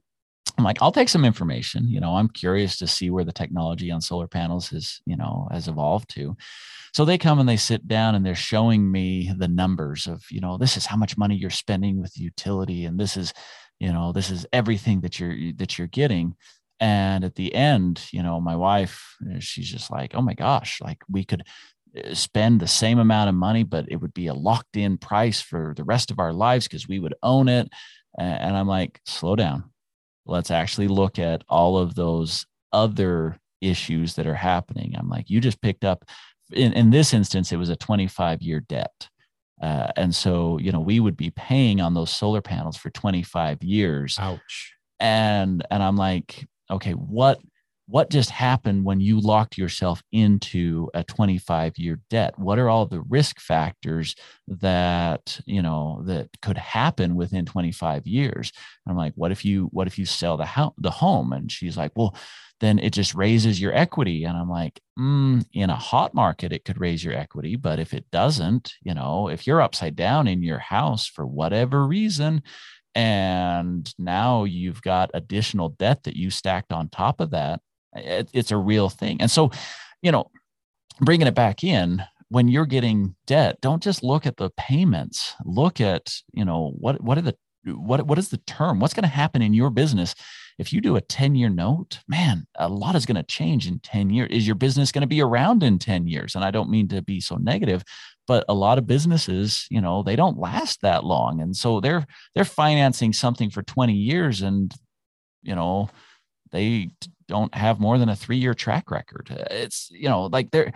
I'm 0.57 0.63
like 0.63 0.81
i'll 0.81 0.91
take 0.91 1.09
some 1.09 1.25
information 1.25 1.87
you 1.87 1.99
know 1.99 2.15
i'm 2.15 2.27
curious 2.27 2.77
to 2.79 2.87
see 2.87 3.09
where 3.09 3.23
the 3.23 3.31
technology 3.31 3.89
on 3.89 4.01
solar 4.01 4.27
panels 4.27 4.69
has 4.69 5.01
you 5.05 5.17
know 5.17 5.47
has 5.51 5.67
evolved 5.67 6.09
to. 6.15 6.35
So 6.93 7.05
they 7.05 7.17
come 7.17 7.39
and 7.39 7.47
they 7.47 7.57
sit 7.57 7.87
down 7.87 8.15
and 8.15 8.25
they're 8.25 8.35
showing 8.35 8.91
me 8.91 9.31
the 9.37 9.47
numbers 9.47 10.07
of 10.07 10.23
you 10.29 10.39
know 10.39 10.57
this 10.57 10.77
is 10.77 10.85
how 10.85 10.95
much 10.97 11.17
money 11.17 11.35
you're 11.35 11.49
spending 11.49 12.01
with 12.01 12.17
utility 12.17 12.85
and 12.85 12.99
this 12.99 13.17
is 13.17 13.33
you 13.81 13.91
know 13.91 14.11
this 14.11 14.29
is 14.29 14.45
everything 14.53 15.01
that 15.01 15.19
you're 15.19 15.35
that 15.53 15.77
you're 15.77 15.87
getting. 15.87 16.35
And 16.79 17.23
at 17.23 17.35
the 17.35 17.53
end 17.53 18.07
you 18.11 18.23
know 18.23 18.39
my 18.39 18.55
wife 18.55 19.15
she's 19.39 19.69
just 19.69 19.91
like 19.91 20.15
oh 20.15 20.21
my 20.21 20.33
gosh 20.33 20.79
like 20.81 20.99
we 21.09 21.23
could 21.23 21.43
uh, 21.95 22.13
spend 22.13 22.59
the 22.59 22.67
same 22.67 22.97
amount 22.97 23.29
of 23.29 23.35
money 23.35 23.63
but 23.63 23.85
it 23.87 23.97
would 23.97 24.13
be 24.15 24.27
a 24.27 24.33
locked 24.33 24.77
in 24.77 24.97
price 24.97 25.41
for 25.41 25.73
the 25.77 25.83
rest 25.83 26.09
of 26.09 26.19
our 26.19 26.33
lives 26.33 26.67
because 26.67 26.87
we 26.87 26.99
would 26.99 27.15
own 27.21 27.47
it. 27.49 27.69
And 28.17 28.55
i'm 28.55 28.67
like 28.67 29.01
slow 29.05 29.35
down. 29.35 29.71
Let's 30.25 30.51
actually 30.51 30.87
look 30.87 31.17
at 31.17 31.43
all 31.49 31.77
of 31.77 31.95
those 31.95 32.45
other 32.71 33.39
issues 33.61 34.15
that 34.15 34.27
are 34.27 34.35
happening. 34.35 34.95
I'm 34.97 35.09
like 35.09 35.29
you 35.29 35.39
just 35.39 35.61
picked 35.61 35.85
up 35.85 36.05
in, 36.51 36.73
in 36.73 36.89
this 36.91 37.13
instance 37.13 37.51
it 37.51 37.57
was 37.57 37.69
a 37.69 37.75
25 37.75 38.41
year 38.41 38.59
debt 38.59 39.09
uh, 39.61 39.91
and 39.95 40.13
so, 40.13 40.57
you 40.57 40.71
know, 40.71 40.79
we 40.79 40.99
would 40.99 41.15
be 41.15 41.31
paying 41.31 41.81
on 41.81 41.93
those 41.93 42.11
solar 42.11 42.41
panels 42.41 42.77
for 42.77 42.89
25 42.89 43.63
years. 43.63 44.17
Ouch. 44.19 44.73
And 44.99 45.65
and 45.71 45.81
I'm 45.81 45.97
like, 45.97 46.47
okay, 46.69 46.91
what 46.91 47.39
what 47.87 48.09
just 48.09 48.29
happened 48.29 48.85
when 48.85 49.01
you 49.01 49.19
locked 49.19 49.57
yourself 49.57 50.01
into 50.13 50.89
a 50.93 51.03
25 51.03 51.77
year 51.77 51.99
debt 52.09 52.37
what 52.39 52.57
are 52.57 52.69
all 52.69 52.85
the 52.85 53.01
risk 53.01 53.39
factors 53.39 54.15
that 54.47 55.39
you 55.45 55.61
know 55.61 56.01
that 56.05 56.29
could 56.41 56.57
happen 56.57 57.15
within 57.15 57.45
25 57.45 58.07
years 58.07 58.53
i'm 58.87 58.95
like 58.95 59.13
what 59.15 59.31
if 59.31 59.43
you 59.43 59.67
what 59.71 59.87
if 59.87 59.99
you 59.99 60.05
sell 60.05 60.37
the 60.37 60.45
house 60.45 60.73
the 60.77 60.91
home 60.91 61.33
and 61.33 61.51
she's 61.51 61.75
like 61.75 61.91
well 61.95 62.15
then 62.61 62.79
it 62.79 62.93
just 62.93 63.13
raises 63.13 63.59
your 63.59 63.73
equity 63.73 64.23
and 64.23 64.37
i'm 64.37 64.49
like 64.49 64.79
mm, 64.97 65.45
in 65.53 65.69
a 65.69 65.75
hot 65.75 66.13
market 66.13 66.53
it 66.53 66.63
could 66.63 66.79
raise 66.79 67.03
your 67.03 67.13
equity 67.13 67.55
but 67.55 67.79
if 67.79 67.93
it 67.93 68.09
doesn't 68.11 68.73
you 68.81 68.93
know 68.93 69.27
if 69.27 69.45
you're 69.45 69.61
upside 69.61 69.95
down 69.95 70.27
in 70.27 70.41
your 70.41 70.59
house 70.59 71.05
for 71.05 71.25
whatever 71.27 71.85
reason 71.85 72.41
and 72.95 73.93
now 73.97 74.45
you've 74.45 74.81
got 74.81 75.11
additional 75.13 75.69
debt 75.69 76.03
that 76.03 76.15
you 76.15 76.29
stacked 76.29 76.71
on 76.71 76.87
top 76.89 77.19
of 77.19 77.31
that 77.31 77.59
it, 77.95 78.29
it's 78.33 78.51
a 78.51 78.57
real 78.57 78.89
thing. 78.89 79.21
And 79.21 79.29
so, 79.29 79.51
you 80.01 80.11
know, 80.11 80.29
bringing 80.99 81.27
it 81.27 81.35
back 81.35 81.63
in, 81.63 82.03
when 82.29 82.47
you're 82.47 82.65
getting 82.65 83.15
debt, 83.27 83.59
don't 83.61 83.83
just 83.83 84.03
look 84.03 84.25
at 84.25 84.37
the 84.37 84.49
payments. 84.51 85.35
Look 85.43 85.81
at, 85.81 86.13
you 86.33 86.45
know, 86.45 86.73
what 86.77 87.01
what 87.01 87.17
are 87.17 87.21
the 87.21 87.35
what 87.65 88.07
what 88.07 88.17
is 88.17 88.29
the 88.29 88.37
term? 88.37 88.79
What's 88.79 88.93
going 88.93 89.03
to 89.03 89.09
happen 89.09 89.41
in 89.41 89.53
your 89.53 89.69
business 89.69 90.15
if 90.57 90.73
you 90.73 90.81
do 90.81 90.95
a 90.95 91.01
10 91.01 91.35
year 91.35 91.49
note? 91.49 91.99
Man, 92.07 92.45
a 92.55 92.69
lot 92.69 92.95
is 92.95 93.05
going 93.05 93.15
to 93.15 93.23
change 93.23 93.67
in 93.67 93.79
10 93.79 94.09
years. 94.09 94.29
Is 94.31 94.45
your 94.45 94.55
business 94.55 94.91
going 94.91 95.01
to 95.01 95.07
be 95.07 95.21
around 95.21 95.63
in 95.63 95.79
10 95.79 96.07
years? 96.07 96.35
And 96.35 96.43
I 96.43 96.51
don't 96.51 96.69
mean 96.69 96.87
to 96.89 97.01
be 97.01 97.19
so 97.19 97.35
negative, 97.35 97.83
but 98.27 98.45
a 98.47 98.53
lot 98.53 98.77
of 98.77 98.87
businesses, 98.87 99.65
you 99.69 99.81
know, 99.81 100.03
they 100.03 100.15
don't 100.15 100.37
last 100.37 100.81
that 100.81 101.03
long. 101.03 101.41
And 101.41 101.55
so 101.55 101.79
they're 101.79 102.05
they're 102.35 102.45
financing 102.45 103.13
something 103.13 103.49
for 103.49 103.63
20 103.63 103.93
years 103.93 104.41
and 104.41 104.73
you 105.43 105.55
know, 105.55 105.89
they 106.51 106.89
don't 107.27 107.53
have 107.55 107.79
more 107.79 107.97
than 107.97 108.09
a 108.09 108.15
three 108.15 108.37
year 108.37 108.53
track 108.53 108.91
record. 108.91 109.29
It's, 109.51 109.89
you 109.91 110.09
know, 110.09 110.23
like 110.25 110.51
there, 110.51 110.73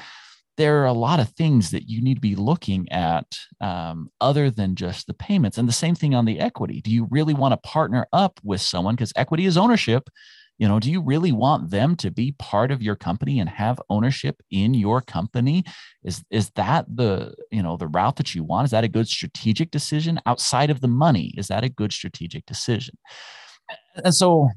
there 0.58 0.82
are 0.82 0.86
a 0.86 0.94
lot 0.94 1.20
of 1.20 1.30
things 1.30 1.72
that 1.72 1.90
you 1.90 2.02
need 2.02 2.16
to 2.16 2.22
be 2.22 2.36
looking 2.36 2.90
at 2.92 3.26
um, 3.60 4.10
other 4.22 4.50
than 4.50 4.76
just 4.76 5.08
the 5.08 5.14
payments. 5.14 5.58
And 5.58 5.68
the 5.68 5.74
same 5.74 5.96
thing 5.96 6.16
on 6.16 6.26
the 6.26 6.40
equity. 6.40 6.82
Do 6.82 6.92
you 6.92 7.08
really 7.12 7.34
want 7.34 7.52
to 7.52 7.70
partner 7.70 8.08
up 8.14 8.40
with 8.44 8.62
someone? 8.62 8.96
Because 8.96 9.14
equity 9.16 9.46
is 9.46 9.58
ownership. 9.58 10.10
You 10.58 10.70
know, 10.70 10.80
do 10.80 10.90
you 10.90 11.02
really 11.02 11.34
want 11.34 11.70
them 11.70 11.98
to 11.98 12.10
be 12.10 12.34
part 12.40 12.72
of 12.72 12.82
your 12.82 12.96
company 12.96 13.40
and 13.42 13.50
have 13.50 13.82
ownership 13.90 14.42
in 14.50 14.74
your 14.74 15.02
company? 15.02 15.66
Is 16.04 16.24
is 16.30 16.50
that 16.52 16.86
the 16.88 17.36
you 17.52 17.62
know 17.62 17.76
the 17.76 17.88
route 17.88 18.16
that 18.16 18.34
you 18.34 18.46
want? 18.46 18.66
Is 18.66 18.72
that 18.72 18.86
a 18.86 18.90
good 18.90 19.10
strategic 19.10 19.72
decision 19.72 20.22
outside 20.26 20.70
of 20.70 20.80
the 20.80 20.88
money? 20.88 21.34
Is 21.38 21.50
that 21.50 21.66
a 21.66 21.70
good 21.70 21.92
strategic 21.92 22.46
decision? 22.46 22.98
And 23.96 24.16
so 24.16 24.50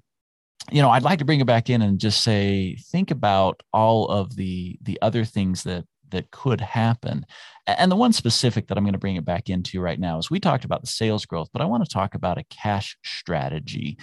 you 0.71 0.83
know, 0.83 0.91
I'd 0.91 1.03
like 1.03 1.19
to 1.21 1.25
bring 1.25 1.41
it 1.41 1.47
back 1.47 1.71
in 1.71 1.83
and 1.83 1.99
just 1.99 2.23
say, 2.23 2.77
think 2.91 3.11
about 3.11 3.63
all 3.73 4.07
of 4.09 4.37
the 4.37 4.79
the 4.83 4.99
other 5.03 5.25
things 5.25 5.65
that 5.65 5.85
that 6.11 6.31
could 6.31 6.61
happen. 6.61 7.25
And 7.67 7.91
the 7.91 7.97
one 7.97 8.13
specific 8.13 8.69
that 8.69 8.79
I'm 8.79 8.85
going 8.85 8.95
to 8.95 8.99
bring 8.99 9.17
it 9.17 9.25
back 9.25 9.51
into 9.51 9.81
right 9.81 10.01
now 10.01 10.19
is 10.19 10.31
we 10.31 10.41
talked 10.41 10.65
about 10.65 10.81
the 10.81 10.87
sales 10.87 11.27
growth, 11.27 11.49
but 11.53 11.61
I 11.61 11.67
want 11.67 11.85
to 11.85 11.91
talk 11.91 12.15
about 12.15 12.39
a 12.39 12.45
cash 12.45 12.97
strategy. 13.05 13.99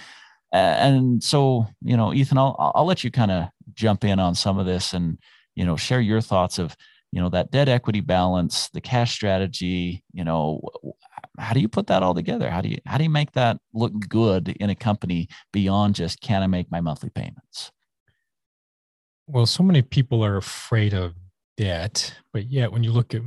And 0.52 1.24
so, 1.24 1.68
you 1.82 1.98
know, 1.98 2.14
Ethan, 2.14 2.38
I'll 2.38 2.56
I'll 2.76 2.86
let 2.86 3.04
you 3.04 3.12
kind 3.12 3.32
of 3.32 3.50
jump 3.74 4.04
in 4.04 4.20
on 4.20 4.36
some 4.36 4.60
of 4.60 4.66
this 4.66 4.94
and 4.94 5.18
you 5.56 5.66
know 5.66 5.76
share 5.76 6.02
your 6.02 6.22
thoughts 6.22 6.60
of 6.60 6.76
you 7.12 7.22
know 7.22 7.30
that 7.30 7.52
debt 7.52 7.70
equity 7.70 8.02
balance, 8.02 8.70
the 8.70 8.82
cash 8.82 9.14
strategy. 9.14 10.04
You 10.14 10.24
know, 10.24 10.62
how 11.40 11.54
do 11.54 11.60
you 11.60 11.68
put 11.68 11.88
that 11.88 12.04
all 12.04 12.14
together? 12.14 12.50
How 12.50 12.62
do 12.62 12.70
you 12.70 12.78
how 12.86 12.98
do 12.98 13.04
you 13.04 13.10
make 13.10 13.32
that 13.34 13.58
look 13.74 13.94
good 14.08 14.50
in 14.60 14.70
a 14.70 14.76
company 14.76 15.28
beyond 15.52 15.96
just 15.96 16.22
can 16.22 16.42
I 16.42 16.48
make 16.48 16.72
my 16.72 16.82
monthly 16.82 17.10
payments? 17.10 17.72
Well, 19.28 19.46
so 19.46 19.64
many 19.64 19.82
people 19.82 20.24
are 20.24 20.38
afraid 20.38 20.94
of 20.94 21.16
debt, 21.58 22.14
but 22.34 22.52
yet 22.52 22.72
when 22.72 22.84
you 22.84 22.92
look 22.92 23.14
at 23.14 23.22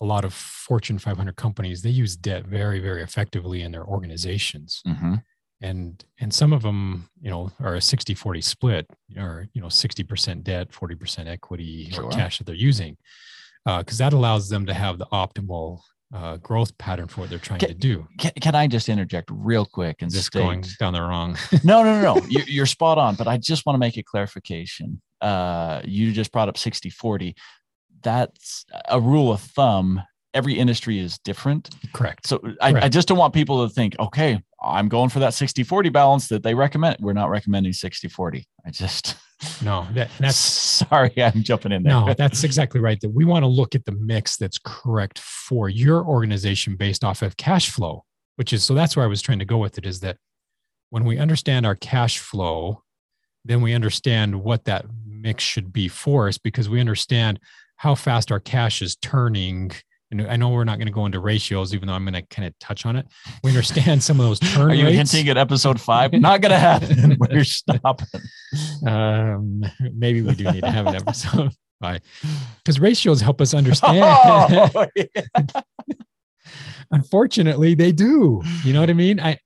a 0.00 0.04
lot 0.04 0.24
of 0.24 0.32
Fortune 0.32 0.98
500 0.98 1.36
companies, 1.36 1.82
they 1.82 1.90
use 1.90 2.16
debt 2.16 2.46
very, 2.46 2.78
very 2.78 3.02
effectively 3.02 3.62
in 3.62 3.72
their 3.72 3.84
organizations. 3.84 4.82
Mm-hmm. 4.86 5.14
And 5.60 6.04
and 6.20 6.32
some 6.32 6.52
of 6.52 6.62
them, 6.62 7.08
you 7.20 7.30
know, 7.30 7.50
are 7.60 7.76
a 7.76 7.78
60-40 7.78 8.44
split, 8.44 8.86
or 9.16 9.46
you 9.54 9.62
know, 9.62 9.68
60% 9.68 10.42
debt, 10.42 10.70
40% 10.70 11.26
equity 11.26 11.90
sure. 11.90 12.04
or 12.04 12.10
cash 12.10 12.38
that 12.38 12.44
they're 12.44 12.54
using. 12.54 12.96
Because 13.64 14.00
uh, 14.00 14.04
that 14.04 14.12
allows 14.12 14.50
them 14.50 14.66
to 14.66 14.74
have 14.74 14.98
the 14.98 15.06
optimal 15.06 15.80
uh, 16.14 16.36
growth 16.36 16.76
pattern 16.78 17.08
for 17.08 17.22
what 17.22 17.30
they're 17.30 17.38
trying 17.38 17.58
can, 17.58 17.68
to 17.68 17.74
do. 17.74 18.06
Can, 18.18 18.32
can, 18.40 18.54
I 18.54 18.68
just 18.68 18.88
interject 18.88 19.28
real 19.32 19.66
quick 19.66 20.00
and 20.00 20.10
just 20.12 20.30
going 20.30 20.64
down 20.78 20.92
the 20.92 21.02
wrong? 21.02 21.36
no, 21.64 21.82
no, 21.82 22.00
no, 22.00 22.14
no. 22.14 22.26
You're, 22.28 22.44
you're, 22.44 22.66
spot 22.66 22.98
on, 22.98 23.16
but 23.16 23.26
I 23.26 23.36
just 23.36 23.66
want 23.66 23.74
to 23.74 23.78
make 23.78 23.96
a 23.96 24.02
clarification. 24.02 25.02
Uh, 25.20 25.80
you 25.84 26.12
just 26.12 26.30
brought 26.30 26.48
up 26.48 26.56
60 26.56 26.88
40. 26.90 27.34
That's 28.02 28.64
a 28.88 29.00
rule 29.00 29.32
of 29.32 29.40
thumb. 29.40 30.02
Every 30.34 30.54
industry 30.54 30.98
is 30.98 31.18
different. 31.18 31.70
Correct. 31.92 32.26
So 32.26 32.40
I, 32.60 32.70
Correct. 32.70 32.84
I 32.84 32.88
just 32.88 33.08
don't 33.08 33.18
want 33.18 33.34
people 33.34 33.66
to 33.66 33.72
think, 33.72 33.96
okay, 33.98 34.40
I'm 34.62 34.88
going 34.88 35.10
for 35.10 35.18
that 35.18 35.34
60 35.34 35.64
40 35.64 35.88
balance 35.88 36.28
that 36.28 36.42
they 36.42 36.54
recommend. 36.54 36.98
We're 37.00 37.12
not 37.12 37.30
recommending 37.30 37.72
60 37.72 38.08
40. 38.08 38.46
I 38.64 38.70
just. 38.70 39.16
No, 39.62 39.86
that, 39.92 40.10
that's 40.18 40.36
sorry, 40.88 41.12
I'm 41.16 41.42
jumping 41.42 41.72
in 41.72 41.82
there. 41.82 41.92
No, 41.92 42.14
that's 42.14 42.44
exactly 42.44 42.80
right. 42.80 43.00
That 43.00 43.10
we 43.10 43.24
want 43.24 43.42
to 43.42 43.48
look 43.48 43.74
at 43.74 43.84
the 43.84 43.92
mix 43.92 44.36
that's 44.36 44.58
correct 44.58 45.18
for 45.18 45.68
your 45.68 46.04
organization 46.04 46.76
based 46.76 47.04
off 47.04 47.22
of 47.22 47.36
cash 47.36 47.70
flow, 47.70 48.04
which 48.36 48.52
is 48.52 48.64
so 48.64 48.74
that's 48.74 48.96
where 48.96 49.04
I 49.04 49.08
was 49.08 49.22
trying 49.22 49.38
to 49.40 49.44
go 49.44 49.58
with 49.58 49.78
it 49.78 49.86
is 49.86 50.00
that 50.00 50.16
when 50.90 51.04
we 51.04 51.18
understand 51.18 51.66
our 51.66 51.74
cash 51.74 52.18
flow, 52.18 52.82
then 53.44 53.60
we 53.60 53.74
understand 53.74 54.42
what 54.42 54.64
that 54.64 54.86
mix 55.06 55.42
should 55.42 55.72
be 55.72 55.88
for 55.88 56.28
us 56.28 56.38
because 56.38 56.68
we 56.68 56.80
understand 56.80 57.40
how 57.76 57.94
fast 57.94 58.30
our 58.30 58.40
cash 58.40 58.80
is 58.80 58.96
turning 58.96 59.72
and 60.20 60.30
I 60.30 60.36
know 60.36 60.50
we're 60.50 60.64
not 60.64 60.78
going 60.78 60.86
to 60.86 60.92
go 60.92 61.06
into 61.06 61.20
ratios, 61.20 61.74
even 61.74 61.88
though 61.88 61.94
I'm 61.94 62.04
going 62.04 62.14
to 62.14 62.22
kind 62.22 62.46
of 62.46 62.58
touch 62.58 62.86
on 62.86 62.96
it. 62.96 63.06
We 63.42 63.50
understand 63.50 64.02
some 64.02 64.20
of 64.20 64.26
those 64.26 64.38
turn 64.54 64.70
Are 64.70 64.74
you 64.74 64.84
rates. 64.84 65.12
hinting 65.12 65.28
at 65.30 65.36
episode 65.36 65.80
five? 65.90 66.12
Not 66.12 66.40
going 66.40 66.50
to 66.52 66.58
happen. 66.58 67.16
We're 67.18 67.44
stopping. 67.44 68.06
Um, 68.86 69.64
maybe 69.80 70.22
we 70.22 70.32
do 70.34 70.44
need 70.44 70.60
to 70.60 70.70
have 70.70 70.86
an 70.86 70.94
episode 70.94 71.50
five 71.82 72.02
because 72.58 72.78
ratios 72.78 73.20
help 73.20 73.40
us 73.40 73.52
understand. 73.52 73.98
Oh, 74.04 74.86
yeah. 74.94 75.04
Unfortunately, 76.92 77.74
they 77.74 77.90
do. 77.90 78.42
You 78.62 78.72
know 78.72 78.80
what 78.80 78.90
I 78.90 78.92
mean? 78.92 79.18
I, 79.18 79.38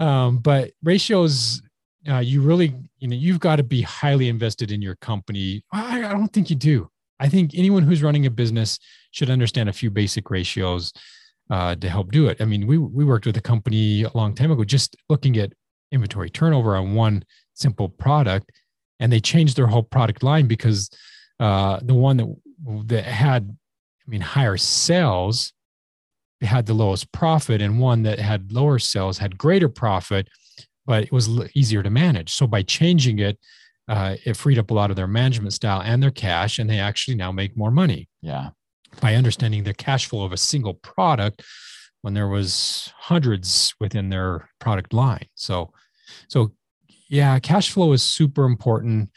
um, 0.00 0.38
but 0.38 0.72
ratios, 0.82 1.62
uh, 2.08 2.18
you 2.18 2.40
really, 2.40 2.74
you 2.98 3.06
know, 3.06 3.16
you've 3.16 3.40
got 3.40 3.56
to 3.56 3.62
be 3.62 3.82
highly 3.82 4.28
invested 4.28 4.72
in 4.72 4.82
your 4.82 4.96
company. 4.96 5.62
I, 5.72 6.04
I 6.04 6.12
don't 6.12 6.32
think 6.32 6.50
you 6.50 6.56
do. 6.56 6.90
I 7.20 7.28
think 7.28 7.52
anyone 7.54 7.82
who's 7.82 8.02
running 8.02 8.26
a 8.26 8.30
business 8.30 8.78
should 9.18 9.30
understand 9.30 9.68
a 9.68 9.72
few 9.72 9.90
basic 9.90 10.30
ratios 10.30 10.92
uh, 11.50 11.74
to 11.76 11.88
help 11.88 12.12
do 12.12 12.28
it. 12.28 12.40
I 12.40 12.44
mean, 12.44 12.66
we 12.66 12.78
we 12.78 13.04
worked 13.04 13.26
with 13.26 13.36
a 13.36 13.40
company 13.40 14.04
a 14.04 14.10
long 14.14 14.34
time 14.34 14.50
ago 14.50 14.64
just 14.64 14.96
looking 15.08 15.36
at 15.38 15.52
inventory 15.90 16.30
turnover 16.30 16.76
on 16.76 16.94
one 16.94 17.24
simple 17.54 17.88
product, 17.88 18.52
and 19.00 19.12
they 19.12 19.20
changed 19.20 19.56
their 19.56 19.66
whole 19.66 19.82
product 19.82 20.22
line 20.22 20.46
because 20.46 20.90
uh, 21.40 21.80
the 21.82 21.94
one 21.94 22.16
that 22.18 22.28
that 22.86 23.04
had, 23.04 23.56
I 24.06 24.10
mean, 24.10 24.20
higher 24.20 24.56
sales 24.56 25.52
had 26.40 26.66
the 26.66 26.74
lowest 26.74 27.10
profit, 27.12 27.60
and 27.60 27.80
one 27.80 28.02
that 28.04 28.18
had 28.18 28.52
lower 28.52 28.78
sales 28.78 29.18
had 29.18 29.36
greater 29.36 29.68
profit, 29.68 30.28
but 30.86 31.02
it 31.04 31.12
was 31.12 31.28
easier 31.54 31.82
to 31.82 31.90
manage. 31.90 32.32
So 32.32 32.46
by 32.46 32.62
changing 32.62 33.18
it, 33.18 33.38
uh, 33.88 34.16
it 34.24 34.36
freed 34.36 34.58
up 34.58 34.70
a 34.70 34.74
lot 34.74 34.90
of 34.90 34.96
their 34.96 35.06
management 35.06 35.54
style 35.54 35.80
and 35.80 36.02
their 36.02 36.10
cash, 36.12 36.58
and 36.58 36.68
they 36.68 36.78
actually 36.78 37.16
now 37.16 37.32
make 37.32 37.56
more 37.56 37.70
money. 37.70 38.06
Yeah. 38.20 38.50
By 39.00 39.14
understanding 39.14 39.64
the 39.64 39.74
cash 39.74 40.06
flow 40.06 40.24
of 40.24 40.32
a 40.32 40.36
single 40.36 40.74
product 40.74 41.42
when 42.02 42.14
there 42.14 42.28
was 42.28 42.92
hundreds 42.96 43.74
within 43.80 44.08
their 44.08 44.48
product 44.58 44.92
line. 44.92 45.26
So, 45.34 45.72
so 46.28 46.52
yeah, 47.08 47.38
cash 47.38 47.70
flow 47.70 47.92
is 47.92 48.02
super 48.02 48.44
important. 48.44 49.10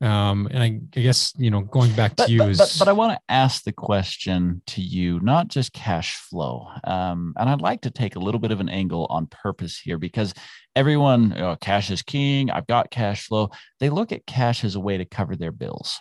Um, 0.00 0.48
and 0.50 0.62
I, 0.62 0.66
I, 0.98 1.02
guess 1.02 1.32
you 1.38 1.50
know, 1.50 1.60
going 1.60 1.94
back 1.94 2.10
to 2.16 2.24
but, 2.24 2.28
you 2.28 2.38
but, 2.38 2.48
is, 2.50 2.58
but, 2.58 2.76
but, 2.80 2.88
I 2.88 2.92
want 2.92 3.16
to 3.16 3.20
ask 3.28 3.62
the 3.62 3.72
question 3.72 4.60
to 4.66 4.82
you, 4.82 5.20
not 5.20 5.48
just 5.48 5.72
cash 5.72 6.16
flow. 6.16 6.68
Um, 6.82 7.32
and 7.38 7.48
I'd 7.48 7.62
like 7.62 7.82
to 7.82 7.90
take 7.90 8.16
a 8.16 8.18
little 8.18 8.40
bit 8.40 8.50
of 8.50 8.60
an 8.60 8.68
angle 8.68 9.06
on 9.08 9.28
purpose 9.28 9.78
here 9.78 9.96
because 9.96 10.34
everyone, 10.74 11.30
know, 11.30 11.56
cash 11.60 11.90
is 11.90 12.02
king. 12.02 12.50
I've 12.50 12.66
got 12.66 12.90
cash 12.90 13.26
flow. 13.26 13.50
They 13.80 13.88
look 13.88 14.12
at 14.12 14.26
cash 14.26 14.64
as 14.64 14.74
a 14.74 14.80
way 14.80 14.98
to 14.98 15.04
cover 15.04 15.36
their 15.36 15.52
bills. 15.52 16.00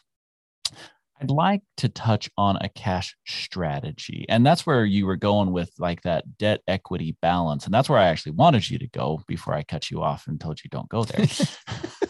I'd 1.21 1.29
like 1.29 1.61
to 1.77 1.89
touch 1.89 2.29
on 2.37 2.57
a 2.57 2.69
cash 2.69 3.15
strategy. 3.25 4.25
And 4.29 4.45
that's 4.45 4.65
where 4.65 4.83
you 4.83 5.05
were 5.05 5.15
going 5.15 5.51
with 5.51 5.71
like 5.79 6.01
that 6.01 6.37
debt 6.37 6.61
equity 6.67 7.15
balance. 7.21 7.65
And 7.65 7.73
that's 7.73 7.89
where 7.89 7.99
I 7.99 8.07
actually 8.07 8.33
wanted 8.33 8.69
you 8.69 8.79
to 8.79 8.87
go 8.87 9.21
before 9.27 9.53
I 9.53 9.63
cut 9.63 9.91
you 9.91 10.01
off 10.01 10.27
and 10.27 10.39
told 10.39 10.59
you 10.63 10.69
don't 10.69 10.89
go 10.89 11.03
there. 11.03 11.25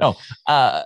no, 0.00 0.16
uh, 0.46 0.82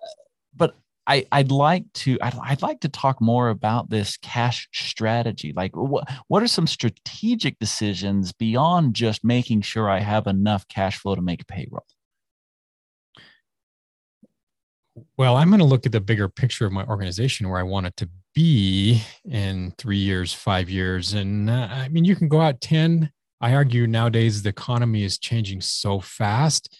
but 0.54 0.76
I, 1.06 1.24
I'd 1.30 1.52
like 1.52 1.84
to 1.94 2.18
I'd, 2.20 2.34
I'd 2.42 2.62
like 2.62 2.80
to 2.80 2.88
talk 2.88 3.20
more 3.20 3.48
about 3.48 3.90
this 3.90 4.16
cash 4.16 4.68
strategy. 4.72 5.52
Like 5.54 5.76
what 5.76 6.08
what 6.28 6.42
are 6.42 6.48
some 6.48 6.66
strategic 6.66 7.58
decisions 7.58 8.32
beyond 8.32 8.94
just 8.94 9.24
making 9.24 9.62
sure 9.62 9.88
I 9.88 10.00
have 10.00 10.26
enough 10.26 10.66
cash 10.68 10.98
flow 10.98 11.14
to 11.14 11.22
make 11.22 11.46
payroll? 11.46 11.84
Well, 15.16 15.36
I'm 15.36 15.48
going 15.48 15.60
to 15.60 15.66
look 15.66 15.86
at 15.86 15.92
the 15.92 16.00
bigger 16.00 16.28
picture 16.28 16.66
of 16.66 16.72
my 16.72 16.84
organization 16.84 17.48
where 17.48 17.60
I 17.60 17.64
want 17.64 17.86
it 17.86 17.96
to 17.98 18.08
be 18.34 19.02
in 19.24 19.72
three 19.78 19.98
years, 19.98 20.32
five 20.32 20.70
years. 20.70 21.12
And 21.14 21.50
uh, 21.50 21.68
I 21.70 21.88
mean, 21.88 22.04
you 22.04 22.16
can 22.16 22.28
go 22.28 22.40
out 22.40 22.60
10. 22.60 23.10
I 23.40 23.54
argue 23.54 23.86
nowadays 23.86 24.42
the 24.42 24.48
economy 24.48 25.04
is 25.04 25.18
changing 25.18 25.60
so 25.60 26.00
fast 26.00 26.74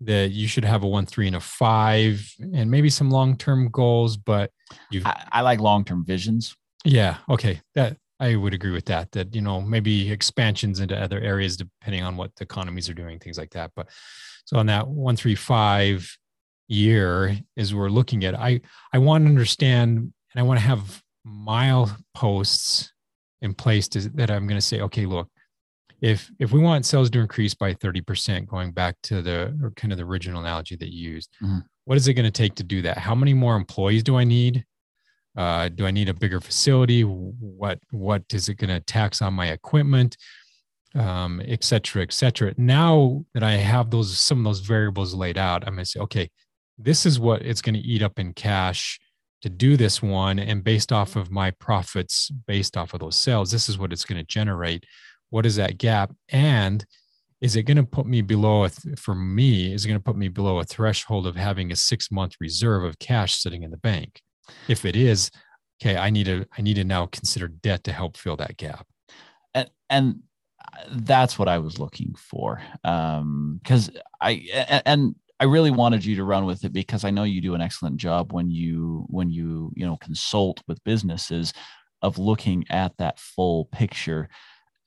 that 0.00 0.30
you 0.30 0.48
should 0.48 0.64
have 0.64 0.82
a 0.82 0.86
one, 0.86 1.04
three, 1.04 1.26
and 1.26 1.36
a 1.36 1.40
five, 1.40 2.26
and 2.54 2.70
maybe 2.70 2.88
some 2.88 3.10
long 3.10 3.36
term 3.36 3.68
goals. 3.70 4.16
But 4.16 4.50
you, 4.90 5.02
I, 5.04 5.26
I 5.32 5.40
like 5.42 5.60
long 5.60 5.84
term 5.84 6.04
visions. 6.04 6.56
Yeah. 6.84 7.18
Okay. 7.28 7.60
That 7.74 7.98
I 8.18 8.36
would 8.36 8.54
agree 8.54 8.70
with 8.70 8.86
that. 8.86 9.12
That 9.12 9.34
you 9.34 9.42
know 9.42 9.60
maybe 9.60 10.10
expansions 10.10 10.80
into 10.80 10.98
other 10.98 11.20
areas 11.20 11.58
depending 11.58 12.02
on 12.02 12.16
what 12.16 12.34
the 12.36 12.44
economies 12.44 12.88
are 12.88 12.94
doing, 12.94 13.18
things 13.18 13.36
like 13.36 13.50
that. 13.50 13.72
But 13.76 13.88
so 14.46 14.56
on 14.56 14.66
that 14.66 14.88
one, 14.88 15.16
three, 15.16 15.34
five 15.34 16.10
year 16.70 17.36
as 17.56 17.74
we're 17.74 17.88
looking 17.88 18.24
at. 18.24 18.34
I 18.34 18.60
I 18.92 18.98
want 18.98 19.24
to 19.24 19.28
understand 19.28 19.98
and 19.98 20.40
I 20.40 20.42
want 20.42 20.60
to 20.60 20.66
have 20.66 21.02
mile 21.24 21.96
posts 22.14 22.92
in 23.42 23.54
place 23.54 23.88
to, 23.88 24.08
that 24.10 24.30
I'm 24.30 24.46
going 24.46 24.60
to 24.60 24.66
say, 24.66 24.80
okay, 24.80 25.06
look, 25.06 25.28
if 26.00 26.30
if 26.38 26.52
we 26.52 26.60
want 26.60 26.86
sales 26.86 27.10
to 27.10 27.20
increase 27.20 27.54
by 27.54 27.74
30% 27.74 28.46
going 28.46 28.72
back 28.72 28.96
to 29.02 29.20
the 29.20 29.72
kind 29.76 29.92
of 29.92 29.98
the 29.98 30.04
original 30.04 30.40
analogy 30.40 30.76
that 30.76 30.92
you 30.92 31.10
used 31.12 31.30
mm-hmm. 31.42 31.58
what 31.84 31.96
is 31.98 32.08
it 32.08 32.14
going 32.14 32.24
to 32.24 32.30
take 32.30 32.54
to 32.54 32.64
do 32.64 32.82
that? 32.82 32.96
How 32.98 33.14
many 33.14 33.34
more 33.34 33.56
employees 33.56 34.02
do 34.02 34.16
i 34.16 34.24
need? 34.24 34.64
Uh, 35.36 35.68
do 35.68 35.86
i 35.86 35.90
need 35.90 36.08
a 36.08 36.14
bigger 36.14 36.40
facility? 36.40 37.02
What 37.02 37.80
what 37.90 38.22
is 38.32 38.48
it 38.48 38.54
going 38.54 38.70
to 38.70 38.80
tax 38.80 39.20
on 39.20 39.34
my 39.34 39.48
equipment? 39.48 40.16
Um, 40.94 41.40
et 41.44 41.62
cetera 41.62 42.02
et 42.02 42.12
cetera. 42.12 42.54
Now 42.56 43.24
that 43.34 43.42
i 43.42 43.52
have 43.52 43.90
those 43.90 44.18
some 44.18 44.38
of 44.38 44.44
those 44.44 44.60
variables 44.60 45.14
laid 45.14 45.38
out 45.38 45.64
i'm 45.66 45.74
going 45.74 45.84
to 45.84 45.90
say 45.90 46.00
okay 46.00 46.30
this 46.82 47.04
is 47.04 47.20
what 47.20 47.42
it's 47.42 47.62
going 47.62 47.74
to 47.74 47.80
eat 47.80 48.02
up 48.02 48.18
in 48.18 48.32
cash 48.32 48.98
to 49.42 49.48
do 49.48 49.76
this 49.76 50.02
one 50.02 50.38
and 50.38 50.64
based 50.64 50.92
off 50.92 51.16
of 51.16 51.30
my 51.30 51.50
profits 51.52 52.30
based 52.46 52.76
off 52.76 52.92
of 52.92 53.00
those 53.00 53.16
sales 53.16 53.50
this 53.50 53.68
is 53.68 53.78
what 53.78 53.92
it's 53.92 54.04
going 54.04 54.18
to 54.18 54.26
generate. 54.26 54.84
What 55.30 55.46
is 55.46 55.56
that 55.56 55.78
gap? 55.78 56.12
And 56.30 56.84
is 57.40 57.56
it 57.56 57.62
going 57.62 57.76
to 57.76 57.84
put 57.84 58.06
me 58.06 58.20
below 58.20 58.64
a 58.64 58.70
for 58.96 59.14
me 59.14 59.72
is 59.72 59.84
it 59.84 59.88
going 59.88 60.00
to 60.00 60.04
put 60.04 60.16
me 60.16 60.28
below 60.28 60.58
a 60.58 60.64
threshold 60.64 61.26
of 61.26 61.36
having 61.36 61.72
a 61.72 61.76
six 61.76 62.10
month 62.10 62.34
reserve 62.40 62.84
of 62.84 62.98
cash 62.98 63.34
sitting 63.34 63.62
in 63.62 63.70
the 63.70 63.76
bank? 63.76 64.20
If 64.68 64.84
it 64.84 64.96
is 64.96 65.30
okay 65.82 65.96
i 65.96 66.10
need 66.10 66.26
to 66.26 66.44
i 66.58 66.62
need 66.62 66.74
to 66.74 66.84
now 66.84 67.06
consider 67.06 67.48
debt 67.48 67.84
to 67.84 67.92
help 67.92 68.16
fill 68.16 68.36
that 68.36 68.56
gap. 68.56 68.86
And 69.54 69.70
and 69.88 70.22
that's 70.90 71.38
what 71.38 71.48
i 71.48 71.58
was 71.58 71.78
looking 71.78 72.14
for 72.16 72.62
um 72.84 73.58
because 73.62 73.90
i 74.20 74.82
and 74.84 75.14
i 75.40 75.44
really 75.44 75.70
wanted 75.70 76.04
you 76.04 76.14
to 76.16 76.24
run 76.24 76.44
with 76.44 76.64
it 76.64 76.72
because 76.72 77.04
i 77.04 77.10
know 77.10 77.24
you 77.24 77.40
do 77.40 77.54
an 77.54 77.60
excellent 77.60 77.96
job 77.96 78.32
when 78.32 78.50
you 78.50 79.04
when 79.08 79.30
you 79.30 79.72
you 79.74 79.86
know 79.86 79.96
consult 79.96 80.62
with 80.68 80.84
businesses 80.84 81.52
of 82.02 82.18
looking 82.18 82.64
at 82.70 82.96
that 82.98 83.18
full 83.18 83.66
picture. 83.66 84.28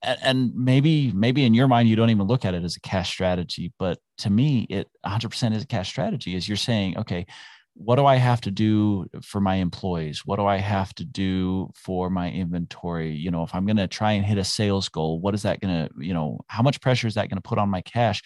And 0.02 0.54
maybe 0.54 1.13
maybe 1.13 1.46
in 1.46 1.54
your 1.54 1.70
mind 1.70 1.88
you 1.88 1.96
don't 1.96 2.10
even 2.10 2.28
look 2.28 2.44
at 2.44 2.54
it 2.54 2.66
as 2.66 2.76
a 2.76 2.82
cash 2.82 3.10
strategy 3.10 3.72
but 3.80 4.00
to 4.18 4.30
me 4.30 4.68
it 4.70 4.89
100% 5.06 5.56
is 5.56 5.63
a 5.63 5.66
cash 5.66 5.88
strategy 5.88 6.36
is 6.36 6.46
you're 6.46 6.58
saying 6.58 6.98
okay 6.98 7.26
what 7.76 7.96
do 7.96 8.06
i 8.06 8.18
have 8.18 8.42
to 8.42 8.52
do 8.52 9.06
for 9.24 9.39
my 9.39 9.56
employees? 9.56 10.24
What 10.26 10.36
do 10.36 10.46
i 10.46 10.58
have 10.58 10.94
to 10.96 11.06
do 11.06 11.72
for 11.74 12.10
my 12.10 12.30
inventory? 12.30 13.13
You 13.13 13.32
know 13.32 13.44
if 13.44 13.56
i'm 13.56 13.66
going 13.66 13.78
to 13.78 13.88
try 13.88 14.12
and 14.12 14.26
hit 14.26 14.38
a 14.38 14.44
sales 14.44 14.89
goal 14.89 15.22
what 15.22 15.34
is 15.36 15.44
that 15.44 15.62
going 15.62 15.88
to 15.88 15.94
you 15.98 16.13
know 16.13 16.42
how 16.48 16.63
much 16.63 16.82
pressure 16.82 17.08
is 17.08 17.13
that 17.13 17.30
going 17.30 17.42
to 17.42 17.50
put 17.50 17.58
on 17.58 17.70
my 17.70 17.80
cash 17.80 18.22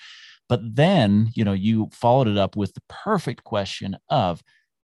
but 0.49 0.61
then 0.75 1.31
you 1.33 1.43
know 1.43 1.53
you 1.53 1.89
followed 1.91 2.27
it 2.27 2.37
up 2.37 2.55
with 2.55 2.73
the 2.73 2.81
perfect 2.89 3.43
question 3.43 3.97
of 4.09 4.41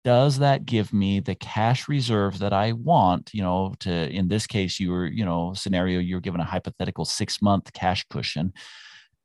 does 0.02 0.38
that 0.38 0.64
give 0.64 0.92
me 0.92 1.20
the 1.20 1.34
cash 1.34 1.88
reserve 1.88 2.38
that 2.38 2.52
I 2.52 2.72
want? 2.72 3.30
You 3.34 3.42
know, 3.42 3.74
to 3.80 3.90
in 3.90 4.28
this 4.28 4.46
case, 4.46 4.80
you 4.80 4.90
were, 4.90 5.06
you 5.06 5.24
know, 5.24 5.52
scenario, 5.54 6.00
you're 6.00 6.20
given 6.20 6.40
a 6.40 6.44
hypothetical 6.44 7.04
six 7.04 7.42
month 7.42 7.72
cash 7.72 8.06
cushion. 8.08 8.52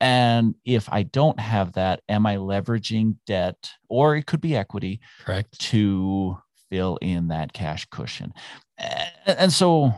And 0.01 0.55
if 0.65 0.91
I 0.91 1.03
don't 1.03 1.39
have 1.39 1.73
that, 1.73 2.01
am 2.09 2.25
I 2.25 2.35
leveraging 2.35 3.15
debt 3.25 3.71
or 3.87 4.15
it 4.17 4.25
could 4.25 4.41
be 4.41 4.55
equity 4.55 4.99
Correct. 5.23 5.57
to 5.71 6.37
fill 6.69 6.97
in 7.01 7.29
that 7.29 7.53
cash 7.53 7.85
cushion? 7.85 8.33
And 9.25 9.53
so 9.53 9.93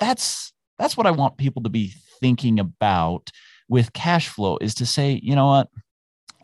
that's 0.00 0.52
that's 0.78 0.96
what 0.96 1.06
I 1.06 1.12
want 1.12 1.36
people 1.36 1.62
to 1.62 1.68
be 1.68 1.94
thinking 2.20 2.58
about 2.58 3.30
with 3.68 3.92
cash 3.92 4.28
flow 4.28 4.58
is 4.60 4.74
to 4.76 4.86
say, 4.86 5.20
you 5.22 5.34
know 5.34 5.46
what? 5.46 5.68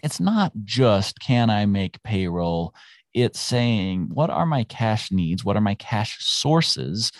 It's 0.02 0.20
not 0.20 0.52
just 0.64 1.18
can 1.20 1.50
I 1.50 1.66
make 1.66 2.02
payroll? 2.02 2.74
It's 3.14 3.40
saying 3.40 4.10
what 4.12 4.30
are 4.30 4.46
my 4.46 4.64
cash 4.64 5.10
needs? 5.10 5.44
What 5.44 5.56
are 5.56 5.62
my 5.62 5.74
cash 5.74 6.18
sources? 6.24 7.10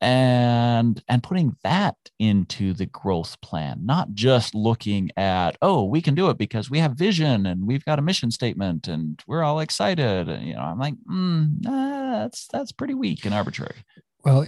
and 0.00 1.02
and 1.08 1.22
putting 1.22 1.56
that 1.62 1.94
into 2.18 2.74
the 2.74 2.86
growth 2.86 3.40
plan 3.40 3.78
not 3.82 4.12
just 4.12 4.54
looking 4.54 5.10
at 5.16 5.56
oh 5.62 5.84
we 5.84 6.02
can 6.02 6.14
do 6.14 6.28
it 6.28 6.36
because 6.36 6.68
we 6.68 6.78
have 6.78 6.92
vision 6.92 7.46
and 7.46 7.66
we've 7.66 7.84
got 7.86 7.98
a 7.98 8.02
mission 8.02 8.30
statement 8.30 8.88
and 8.88 9.22
we're 9.26 9.42
all 9.42 9.60
excited 9.60 10.28
you 10.42 10.54
know 10.54 10.60
i'm 10.60 10.78
like 10.78 10.94
mm, 11.10 11.48
that's 11.62 12.46
that's 12.52 12.72
pretty 12.72 12.92
weak 12.92 13.24
and 13.24 13.34
arbitrary 13.34 13.76
well 14.22 14.46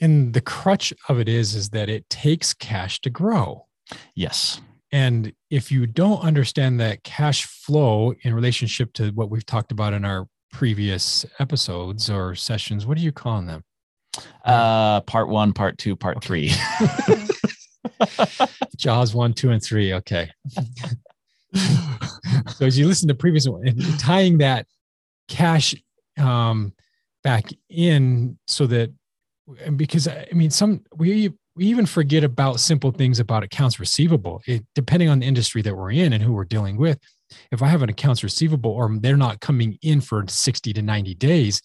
and 0.00 0.34
the 0.34 0.42
crutch 0.42 0.92
of 1.08 1.18
it 1.18 1.28
is 1.28 1.54
is 1.54 1.70
that 1.70 1.88
it 1.88 2.08
takes 2.10 2.52
cash 2.52 3.00
to 3.00 3.08
grow 3.08 3.66
yes 4.14 4.60
and 4.90 5.32
if 5.50 5.72
you 5.72 5.86
don't 5.86 6.20
understand 6.20 6.78
that 6.78 7.02
cash 7.02 7.44
flow 7.46 8.12
in 8.22 8.34
relationship 8.34 8.92
to 8.92 9.10
what 9.10 9.30
we've 9.30 9.46
talked 9.46 9.72
about 9.72 9.92
in 9.92 10.04
our 10.04 10.26
previous 10.50 11.24
episodes 11.38 12.10
or 12.10 12.34
sessions 12.34 12.86
what 12.86 12.98
are 12.98 13.02
you 13.02 13.12
calling 13.12 13.46
them 13.46 13.64
uh, 14.44 15.00
part 15.02 15.28
one, 15.28 15.52
part 15.52 15.78
two, 15.78 15.96
part 15.96 16.18
okay. 16.18 16.26
three. 16.26 16.52
Jaws 18.76 19.14
one, 19.14 19.32
two, 19.32 19.50
and 19.50 19.62
three. 19.62 19.94
Okay. 19.94 20.30
so 21.54 22.66
as 22.66 22.78
you 22.78 22.86
listen 22.86 23.08
to 23.08 23.14
previous 23.14 23.48
one, 23.48 23.64
tying 23.98 24.38
that 24.38 24.66
cash 25.28 25.74
um, 26.18 26.72
back 27.22 27.48
in 27.68 28.38
so 28.46 28.66
that 28.66 28.92
and 29.64 29.76
because 29.76 30.08
I 30.08 30.28
mean 30.32 30.50
some 30.50 30.82
we 30.96 31.32
we 31.54 31.66
even 31.66 31.86
forget 31.86 32.24
about 32.24 32.60
simple 32.60 32.90
things 32.90 33.20
about 33.20 33.42
accounts 33.42 33.78
receivable. 33.78 34.42
It, 34.46 34.64
depending 34.74 35.08
on 35.08 35.18
the 35.18 35.26
industry 35.26 35.62
that 35.62 35.76
we're 35.76 35.90
in 35.90 36.12
and 36.12 36.22
who 36.22 36.32
we're 36.32 36.44
dealing 36.44 36.76
with, 36.76 36.98
if 37.50 37.62
I 37.62 37.68
have 37.68 37.82
an 37.82 37.90
accounts 37.90 38.22
receivable 38.22 38.70
or 38.70 38.90
they're 39.00 39.16
not 39.16 39.40
coming 39.40 39.78
in 39.82 40.00
for 40.00 40.24
60 40.26 40.72
to 40.72 40.82
90 40.82 41.14
days, 41.14 41.62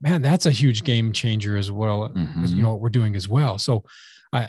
man, 0.00 0.22
that's 0.22 0.46
a 0.46 0.50
huge 0.50 0.84
game 0.84 1.12
changer 1.12 1.56
as 1.56 1.70
well. 1.70 2.08
Mm-hmm. 2.08 2.44
As, 2.44 2.52
you 2.52 2.62
know 2.62 2.70
what 2.70 2.80
we're 2.80 2.88
doing 2.88 3.16
as 3.16 3.28
well. 3.28 3.58
So, 3.58 3.84
uh, 4.32 4.48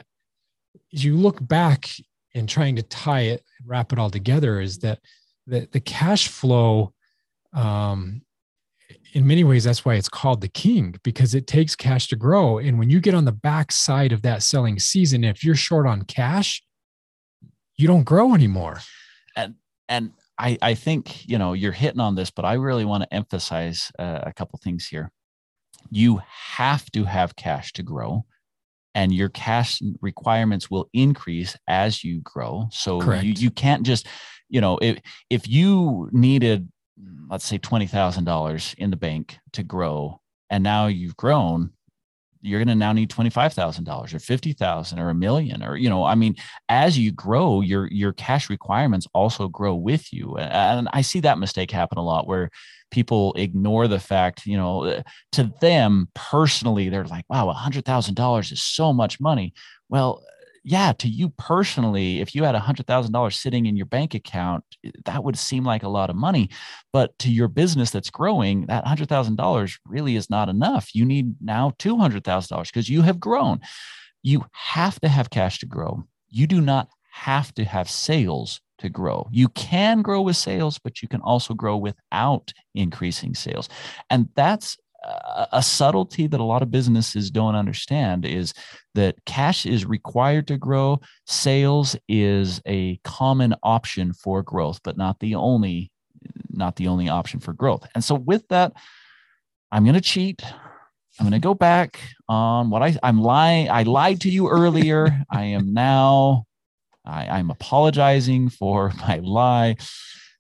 as 0.94 1.04
you 1.04 1.16
look 1.16 1.46
back 1.46 1.90
and 2.36 2.48
trying 2.48 2.76
to 2.76 2.84
tie 2.84 3.22
it, 3.22 3.44
wrap 3.66 3.92
it 3.92 4.00
all 4.00 4.10
together, 4.10 4.60
is 4.60 4.80
that 4.80 5.00
the 5.48 5.68
the 5.72 5.80
cash 5.80 6.28
flow. 6.28 6.94
Um, 7.54 8.22
in 9.14 9.26
many 9.28 9.44
ways, 9.44 9.64
that's 9.64 9.84
why 9.84 9.96
it's 9.96 10.10
called 10.10 10.42
the 10.42 10.48
king 10.48 10.96
because 11.04 11.34
it 11.34 11.48
takes 11.48 11.76
cash 11.76 12.08
to 12.10 12.16
grow. 12.16 12.58
And 12.58 12.78
when 12.78 12.90
you 12.90 13.00
get 13.00 13.14
on 13.14 13.26
the 13.26 13.32
back 13.32 13.72
side 13.72 14.12
of 14.12 14.22
that 14.22 14.44
selling 14.44 14.80
season, 14.80 15.24
if 15.24 15.44
you're 15.44 15.56
short 15.56 15.88
on 15.88 16.04
cash, 16.04 16.64
you 17.78 17.88
don't 17.88 18.04
grow 18.04 18.34
anymore. 18.34 18.80
And 19.36 19.56
and 19.88 20.12
I, 20.38 20.58
I 20.62 20.74
think 20.76 21.28
you 21.28 21.38
know 21.38 21.54
you're 21.54 21.72
hitting 21.72 22.00
on 22.00 22.16
this, 22.16 22.30
but 22.30 22.46
I 22.46 22.54
really 22.54 22.86
want 22.86 23.04
to 23.04 23.14
emphasize 23.14 23.92
uh, 23.98 24.20
a 24.24 24.34
couple 24.34 24.60
things 24.62 24.88
here 24.88 25.12
you 25.90 26.22
have 26.28 26.90
to 26.92 27.04
have 27.06 27.36
cash 27.36 27.74
to 27.74 27.84
grow 27.84 28.26
and 28.96 29.14
your 29.14 29.30
cash 29.30 29.82
requirements 30.02 30.70
will 30.70 30.90
increase 30.94 31.56
as 31.68 32.04
you 32.04 32.22
grow 32.22 32.68
so 32.72 33.00
you, 33.14 33.34
you 33.34 33.52
can't 33.52 33.84
just 33.84 34.08
you 34.50 34.60
know 34.60 34.78
if 34.82 35.00
if 35.30 35.48
you 35.48 36.10
needed 36.12 36.68
let's 37.30 37.46
say 37.46 37.58
$20000 37.58 38.76
in 38.76 38.90
the 38.90 38.98
bank 38.98 39.38
to 39.54 39.64
grow. 39.64 40.20
And 40.50 40.64
now 40.64 40.88
you've 40.88 41.18
grown 41.18 41.72
you're 42.42 42.60
going 42.60 42.68
to 42.68 42.76
now 42.76 42.94
need 42.94 43.10
$25,000 43.10 44.14
or 44.14 44.20
50,000 44.20 45.00
or 45.00 45.10
a 45.10 45.16
million 45.16 45.64
or 45.64 45.76
you 45.76 45.90
know 45.90 46.04
I 46.04 46.16
mean 46.16 46.36
as 46.70 46.98
you 46.98 47.12
grow 47.12 47.62
your 47.62 47.88
your 47.88 48.14
cash 48.14 48.50
requirements 48.50 49.08
also 49.14 49.48
grow 49.48 49.76
with 49.76 50.12
you. 50.14 50.38
And 50.38 50.88
I 50.94 51.02
see 51.02 51.20
that 51.22 51.40
mistake 51.40 51.72
happen 51.72 51.98
a 51.98 52.04
lot 52.04 52.28
where 52.28 52.50
people 52.92 53.34
ignore 53.34 53.88
the 53.88 54.00
fact 54.00 54.46
you 54.46 54.58
know 54.58 54.86
uh, 54.86 55.04
to 55.34 55.52
them 55.62 56.08
personally 56.16 56.90
they're 56.90 57.04
like 57.06 57.26
wow 57.30 57.54
$100,000 57.54 58.52
is 58.52 58.64
so 58.64 58.94
much 58.94 59.20
money. 59.20 59.54
Well 59.90 60.24
yeah, 60.64 60.94
to 60.94 61.08
you 61.08 61.30
personally, 61.30 62.20
if 62.20 62.36
you 62.36 62.44
had 62.44 62.56
a 62.56 62.60
hundred 62.60 62.88
thousand 62.88 63.12
dollars 63.12 63.38
sitting 63.38 63.66
in 63.66 63.76
your 63.76 63.86
bank 63.86 64.14
account, 64.14 64.64
eh, 64.86 64.92
that 65.06 65.24
would 65.24 65.38
seem 65.38 65.64
like 65.64 65.84
a 65.84 65.90
lot 65.90 66.10
of 66.10 66.16
money. 66.16 66.50
But 66.94 67.18
to 67.20 67.32
your 67.32 67.48
business 67.48 67.92
that's 67.92 68.10
growing, 68.10 68.66
that 68.68 68.86
hundred 68.86 69.10
thousand 69.10 69.36
dollars 69.36 69.78
really 69.86 70.16
is 70.16 70.30
not 70.30 70.50
enough. 70.50 70.94
You 70.94 71.06
need 71.06 71.36
now 71.42 71.74
two 71.80 71.98
hundred 71.98 72.24
thousand 72.24 72.54
dollars 72.54 72.70
because 72.70 72.90
you 72.90 73.02
have 73.02 73.20
grown. 73.20 73.60
You 74.24 74.46
have 74.52 75.00
to 75.02 75.08
have 75.08 75.30
cash 75.30 75.60
to 75.60 75.66
grow. 75.66 76.04
You 76.30 76.48
do 76.48 76.62
not 76.62 76.90
have 77.12 77.54
to 77.56 77.64
have 77.64 77.90
sales 77.90 78.62
to 78.80 78.90
grow. 78.90 79.28
You 79.32 79.50
can 79.50 80.02
grow 80.02 80.22
with 80.22 80.38
sales, 80.38 80.80
but 80.80 81.02
you 81.02 81.08
can 81.08 81.22
also 81.22 81.54
grow 81.54 81.78
without 81.78 82.54
increasing 82.76 83.36
sales. 83.36 83.70
And 84.10 84.30
that's 84.36 84.78
a 85.04 85.64
subtlety 85.64 86.28
that 86.28 86.40
a 86.40 86.44
lot 86.44 86.62
of 86.62 86.72
businesses 86.72 87.32
don't 87.32 87.56
understand 87.56 88.26
is 88.26 88.54
that 88.96 89.16
cash 89.26 89.66
is 89.66 89.86
required 89.86 90.48
to 90.48 90.58
grow 90.58 91.00
sales 91.26 91.96
is 92.08 92.62
a 92.68 92.98
common 92.98 93.56
option 93.64 94.12
for 94.14 94.44
growth 94.44 94.80
but 94.84 94.98
not 94.98 95.20
the 95.20 95.36
only 95.36 95.92
not 96.50 96.76
the 96.76 96.88
only 96.88 97.08
option 97.08 97.40
for 97.40 97.54
growth. 97.54 97.88
And 97.96 98.04
so 98.04 98.16
with 98.16 98.48
that 98.50 98.74
i'm 99.72 99.84
going 99.84 99.96
to 99.96 100.02
cheat. 100.02 100.44
I'm 101.20 101.26
going 101.26 101.40
to 101.40 101.40
go 101.40 101.54
back 101.54 102.00
on 102.28 102.70
what 102.70 102.84
i 102.84 102.98
i'm 103.02 103.22
lying 103.22 103.70
i 103.70 103.84
lied 103.84 104.22
to 104.22 104.30
you 104.30 104.50
earlier. 104.50 105.24
I 105.32 105.46
am 105.46 105.74
now 105.74 106.46
I, 107.06 107.28
i'm 107.28 107.52
apologizing 107.52 108.50
for 108.50 108.92
my 109.00 109.20
lie 109.24 109.78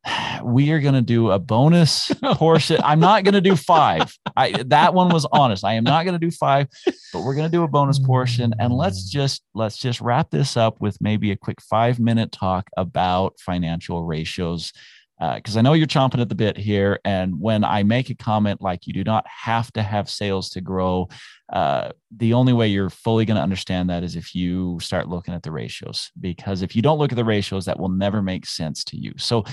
we 0.44 0.72
are 0.72 0.80
going 0.80 0.94
to 0.94 1.02
do 1.02 1.32
a 1.32 1.40
bonus 1.40 2.12
portion. 2.34 2.80
I'm 2.84 3.00
not 3.00 3.24
going 3.24 3.34
to 3.34 3.42
do 3.42 3.56
five. 3.56 4.16
I 4.36 4.64
that 4.68 4.94
one 4.94 5.10
was 5.10 5.26
honest. 5.32 5.64
I 5.64 5.74
am 5.74 5.84
not 5.84 6.04
going 6.06 6.20
to 6.20 6.26
do 6.26 6.32
five, 6.32 6.68
but 7.14 7.22
we're 7.22 7.36
going 7.36 7.50
to 7.50 7.52
do 7.52 7.64
a 7.64 7.68
bonus 7.68 8.00
portion. 8.00 8.54
And 8.60 8.74
let's 8.74 9.10
just 9.10 9.44
let's 9.54 9.78
just 9.78 10.02
wrap 10.02 10.30
this 10.32 10.58
up 10.58 10.80
with 10.82 10.98
maybe 11.02 11.32
a 11.32 11.36
quick 11.36 11.62
five 11.62 12.00
minute 12.00 12.32
talk 12.32 12.70
about 12.78 13.40
financial 13.40 14.04
ratios. 14.04 14.72
Because 15.20 15.58
uh, 15.58 15.60
I 15.60 15.62
know 15.64 15.74
you're 15.74 15.86
chomping 15.86 16.22
at 16.22 16.30
the 16.30 16.36
bit 16.36 16.56
here. 16.56 16.98
And 17.04 17.42
when 17.42 17.66
I 17.66 17.84
make 17.84 18.10
a 18.10 18.16
comment 18.16 18.62
like 18.62 18.88
you 18.88 18.94
do 18.94 19.04
not 19.04 19.26
have 19.28 19.70
to 19.74 19.84
have 19.84 20.10
sales 20.10 20.50
to 20.52 20.62
grow, 20.62 21.10
uh, 21.52 21.90
the 22.16 22.34
only 22.34 22.54
way 22.54 22.70
you're 22.70 22.90
fully 22.90 23.26
going 23.26 23.36
to 23.36 23.44
understand 23.44 23.90
that 23.90 24.02
is 24.02 24.16
if 24.16 24.34
you 24.34 24.80
start 24.80 25.10
looking 25.10 25.34
at 25.34 25.44
the 25.44 25.52
ratios. 25.52 26.10
Because 26.18 26.62
if 26.62 26.74
you 26.74 26.82
don't 26.82 27.00
look 27.00 27.12
at 27.12 27.18
the 27.18 27.26
ratios, 27.26 27.66
that 27.66 27.78
will 27.78 27.90
never 27.90 28.22
make 28.22 28.46
sense 28.46 28.86
to 28.86 28.98
you. 28.98 29.14
So 29.18 29.44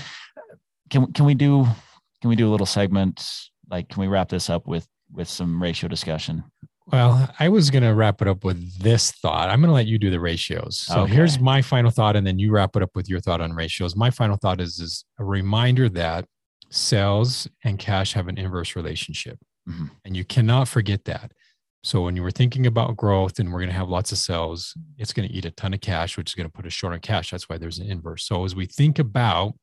can 0.89 1.11
can 1.13 1.25
we 1.25 1.33
do 1.33 1.65
can 2.21 2.29
we 2.29 2.35
do 2.35 2.47
a 2.47 2.51
little 2.51 2.65
segment? 2.65 3.25
Like 3.69 3.89
can 3.89 4.01
we 4.01 4.07
wrap 4.07 4.29
this 4.29 4.49
up 4.49 4.67
with 4.67 4.87
with 5.11 5.27
some 5.27 5.61
ratio 5.61 5.87
discussion? 5.87 6.43
Well 6.87 7.29
i 7.37 7.49
was 7.49 7.69
going 7.69 7.83
to 7.83 7.93
wrap 7.93 8.21
it 8.21 8.27
up 8.27 8.43
with 8.43 8.81
this 8.81 9.11
thought. 9.11 9.49
I'm 9.49 9.59
going 9.59 9.69
to 9.69 9.73
let 9.73 9.87
you 9.87 9.99
do 9.99 10.09
the 10.09 10.19
ratios. 10.19 10.77
So 10.77 11.01
okay. 11.01 11.13
here's 11.13 11.39
my 11.39 11.61
final 11.61 11.91
thought 11.91 12.15
and 12.15 12.25
then 12.25 12.39
you 12.39 12.51
wrap 12.51 12.75
it 12.75 12.83
up 12.83 12.91
with 12.95 13.09
your 13.09 13.19
thought 13.19 13.41
on 13.41 13.53
ratios. 13.53 13.95
My 13.95 14.09
final 14.09 14.37
thought 14.37 14.61
is 14.61 14.79
is 14.79 15.05
a 15.19 15.25
reminder 15.25 15.89
that 15.89 16.25
sales 16.69 17.47
and 17.63 17.79
cash 17.79 18.13
have 18.13 18.27
an 18.27 18.37
inverse 18.37 18.75
relationship 18.75 19.37
mm-hmm. 19.67 19.85
and 20.05 20.15
you 20.15 20.23
cannot 20.23 20.67
forget 20.67 21.05
that. 21.05 21.31
So 21.83 22.01
when 22.01 22.15
you 22.15 22.23
were 22.23 22.31
thinking 22.31 22.65
about 22.65 22.97
growth 22.97 23.39
and 23.39 23.51
we're 23.51 23.59
going 23.59 23.69
to 23.69 23.75
have 23.75 23.89
lots 23.89 24.11
of 24.11 24.17
sales 24.17 24.73
it's 24.97 25.13
going 25.13 25.27
to 25.27 25.33
eat 25.33 25.45
a 25.45 25.51
ton 25.51 25.73
of 25.73 25.81
cash 25.81 26.17
which 26.17 26.31
is 26.31 26.35
going 26.35 26.47
to 26.47 26.53
put 26.53 26.65
us 26.65 26.73
short 26.73 26.93
on 26.93 26.99
cash. 27.01 27.31
That's 27.31 27.49
why 27.49 27.57
there's 27.57 27.79
an 27.79 27.89
inverse. 27.89 28.25
So 28.25 28.45
as 28.45 28.55
we 28.55 28.65
think 28.65 28.97
about 28.97 29.53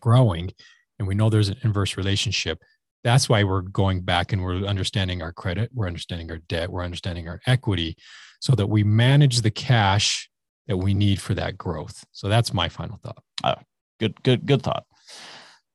growing 0.00 0.50
and 0.98 1.06
we 1.06 1.14
know 1.14 1.28
there's 1.28 1.48
an 1.48 1.58
inverse 1.62 1.96
relationship 1.96 2.58
that's 3.04 3.28
why 3.28 3.44
we're 3.44 3.60
going 3.60 4.00
back 4.00 4.32
and 4.32 4.42
we're 4.42 4.64
understanding 4.64 5.22
our 5.22 5.32
credit 5.32 5.70
we're 5.74 5.86
understanding 5.86 6.30
our 6.30 6.38
debt 6.48 6.70
we're 6.70 6.84
understanding 6.84 7.28
our 7.28 7.40
equity 7.46 7.96
so 8.40 8.54
that 8.54 8.66
we 8.66 8.84
manage 8.84 9.40
the 9.40 9.50
cash 9.50 10.28
that 10.66 10.76
we 10.76 10.94
need 10.94 11.20
for 11.20 11.34
that 11.34 11.56
growth. 11.56 12.04
So 12.12 12.28
that's 12.28 12.52
my 12.52 12.68
final 12.68 12.98
thought. 13.02 13.22
Uh, 13.42 13.54
good 14.00 14.20
good 14.22 14.46
good 14.46 14.62
thought. 14.62 14.84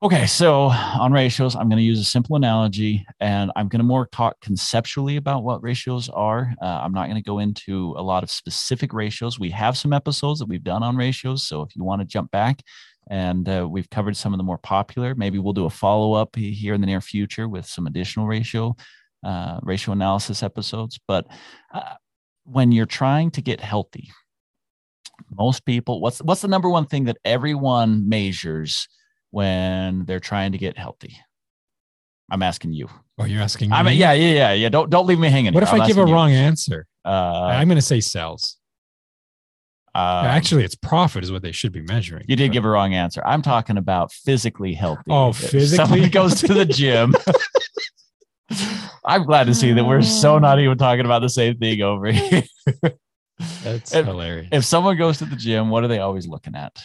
Okay 0.03 0.25
so 0.25 0.63
on 0.63 1.11
ratios 1.11 1.55
i'm 1.55 1.69
going 1.69 1.77
to 1.77 1.83
use 1.83 1.99
a 1.99 2.03
simple 2.03 2.35
analogy 2.35 3.05
and 3.19 3.51
i'm 3.55 3.67
going 3.67 3.79
to 3.79 3.85
more 3.85 4.07
talk 4.07 4.35
conceptually 4.41 5.15
about 5.17 5.43
what 5.43 5.61
ratios 5.61 6.09
are. 6.09 6.53
Uh, 6.61 6.81
i'm 6.83 6.91
not 6.91 7.05
going 7.05 7.21
to 7.21 7.21
go 7.21 7.37
into 7.37 7.93
a 7.97 8.01
lot 8.01 8.23
of 8.23 8.31
specific 8.31 8.93
ratios. 8.93 9.39
We 9.39 9.51
have 9.51 9.77
some 9.77 9.93
episodes 9.93 10.39
that 10.39 10.47
we've 10.47 10.63
done 10.63 10.81
on 10.81 10.95
ratios 10.95 11.45
so 11.45 11.61
if 11.61 11.75
you 11.75 11.83
want 11.83 12.01
to 12.01 12.07
jump 12.07 12.31
back 12.31 12.61
And 13.09 13.47
uh, 13.49 13.67
we've 13.69 13.89
covered 13.89 14.15
some 14.15 14.33
of 14.33 14.37
the 14.37 14.43
more 14.43 14.57
popular. 14.57 15.15
Maybe 15.15 15.39
we'll 15.39 15.53
do 15.53 15.65
a 15.65 15.69
follow 15.69 16.13
up 16.13 16.35
here 16.35 16.73
in 16.73 16.81
the 16.81 16.87
near 16.87 17.01
future 17.01 17.49
with 17.49 17.65
some 17.65 17.87
additional 17.87 18.27
ratio 18.27 18.75
uh, 19.23 19.59
ratio 19.61 19.93
analysis 19.93 20.43
episodes. 20.43 20.99
But 21.07 21.27
uh, 21.73 21.95
when 22.43 22.71
you're 22.71 22.85
trying 22.85 23.31
to 23.31 23.41
get 23.41 23.59
healthy, 23.59 24.11
most 25.29 25.65
people, 25.65 26.01
what's 26.01 26.19
what's 26.19 26.41
the 26.41 26.47
number 26.47 26.69
one 26.69 26.85
thing 26.85 27.05
that 27.05 27.17
everyone 27.25 28.07
measures 28.09 28.87
when 29.31 30.05
they're 30.05 30.19
trying 30.19 30.53
to 30.53 30.57
get 30.57 30.77
healthy? 30.77 31.17
I'm 32.29 32.41
asking 32.41 32.73
you. 32.73 32.87
Oh, 33.19 33.25
you're 33.25 33.41
asking 33.41 33.69
me. 33.69 33.75
I 33.75 33.83
mean, 33.83 33.97
yeah, 33.97 34.13
yeah, 34.13 34.33
yeah, 34.33 34.53
yeah. 34.53 34.69
Don't 34.69 34.89
don't 34.89 35.05
leave 35.05 35.19
me 35.19 35.29
hanging. 35.29 35.53
What 35.53 35.63
here. 35.63 35.67
if 35.67 35.73
I'm 35.73 35.81
I 35.81 35.87
give 35.87 35.97
a 35.97 36.07
you. 36.07 36.13
wrong 36.13 36.31
answer? 36.31 36.87
Uh, 37.03 37.09
I'm 37.53 37.67
going 37.67 37.77
to 37.77 37.81
say 37.81 37.99
sales. 37.99 38.57
Um, 39.93 40.25
Actually, 40.25 40.63
it's 40.63 40.75
profit 40.75 41.23
is 41.23 41.31
what 41.31 41.41
they 41.41 41.51
should 41.51 41.71
be 41.73 41.81
measuring. 41.81 42.23
you 42.27 42.35
did 42.35 42.49
But- 42.49 42.53
give 42.53 42.65
a 42.65 42.69
wrong 42.69 42.93
answer. 42.93 43.21
I'm 43.25 43.41
talking 43.41 43.77
about 43.77 44.11
physically 44.11 44.73
healthy. 44.73 45.03
Oh, 45.09 45.33
physically? 45.33 45.75
Someone 45.85 46.09
goes 46.11 46.39
to 46.41 46.53
the 46.53 46.65
gym. 46.65 47.13
I'm 49.05 49.23
glad 49.25 49.45
to 49.47 49.53
see 49.55 49.71
that 49.73 49.83
we're 49.83 50.01
so 50.01 50.37
not 50.39 50.59
even 50.59 50.77
talking 50.77 51.05
about 51.05 51.19
the 51.21 51.29
same 51.29 51.57
thing 51.57 51.81
over 51.81 52.11
here. 52.11 52.43
That's 53.63 53.93
If- 53.93 54.05
hilarious. 54.05 54.49
if 54.51 54.65
someone 54.65 54.97
goes 54.97 55.17
to 55.19 55.25
the 55.25 55.35
gym, 55.35 55.69
what 55.69 55.83
are 55.83 55.87
they 55.87 55.99
always 55.99 56.27
looking 56.27 56.55
at? 56.55 56.81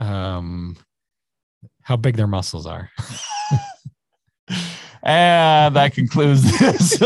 um, 0.00 0.76
how 1.82 1.96
big 1.96 2.16
their 2.16 2.26
muscles 2.26 2.66
are. 2.66 2.90
And 5.02 5.76
that 5.76 5.94
concludes 5.94 6.42
this. 6.58 6.98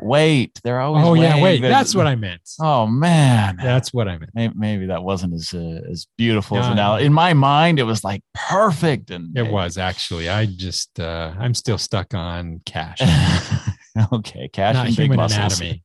Wait, 0.00 0.60
they're 0.62 0.80
always. 0.80 1.04
Oh 1.04 1.14
yeah, 1.14 1.40
wait, 1.42 1.60
that's 1.60 1.94
what 1.94 2.06
I 2.06 2.14
meant. 2.14 2.42
Oh 2.60 2.86
man, 2.86 3.56
That's 3.56 3.92
what 3.92 4.08
I 4.08 4.18
meant. 4.18 4.30
maybe, 4.34 4.54
maybe 4.56 4.86
that 4.86 5.02
wasn't 5.02 5.34
as 5.34 5.52
uh, 5.54 5.80
as 5.90 6.06
beautiful 6.16 6.58
as 6.58 6.66
No, 6.66 6.70
an 6.70 6.76
no. 6.76 6.96
In 6.96 7.12
my 7.12 7.32
mind, 7.34 7.78
it 7.78 7.84
was 7.84 8.04
like 8.04 8.22
perfect, 8.34 9.10
and 9.10 9.36
It 9.36 9.50
was 9.50 9.78
actually. 9.78 10.28
I 10.28 10.46
just 10.46 10.98
uh, 11.00 11.32
I'm 11.38 11.54
still 11.54 11.78
stuck 11.78 12.14
on 12.14 12.60
cash, 12.64 13.00
okay, 14.12 14.48
cash 14.52 14.74
not 14.74 14.86
and 14.88 14.96
big 14.96 15.14
muscles. 15.14 15.60
anatomy. 15.60 15.82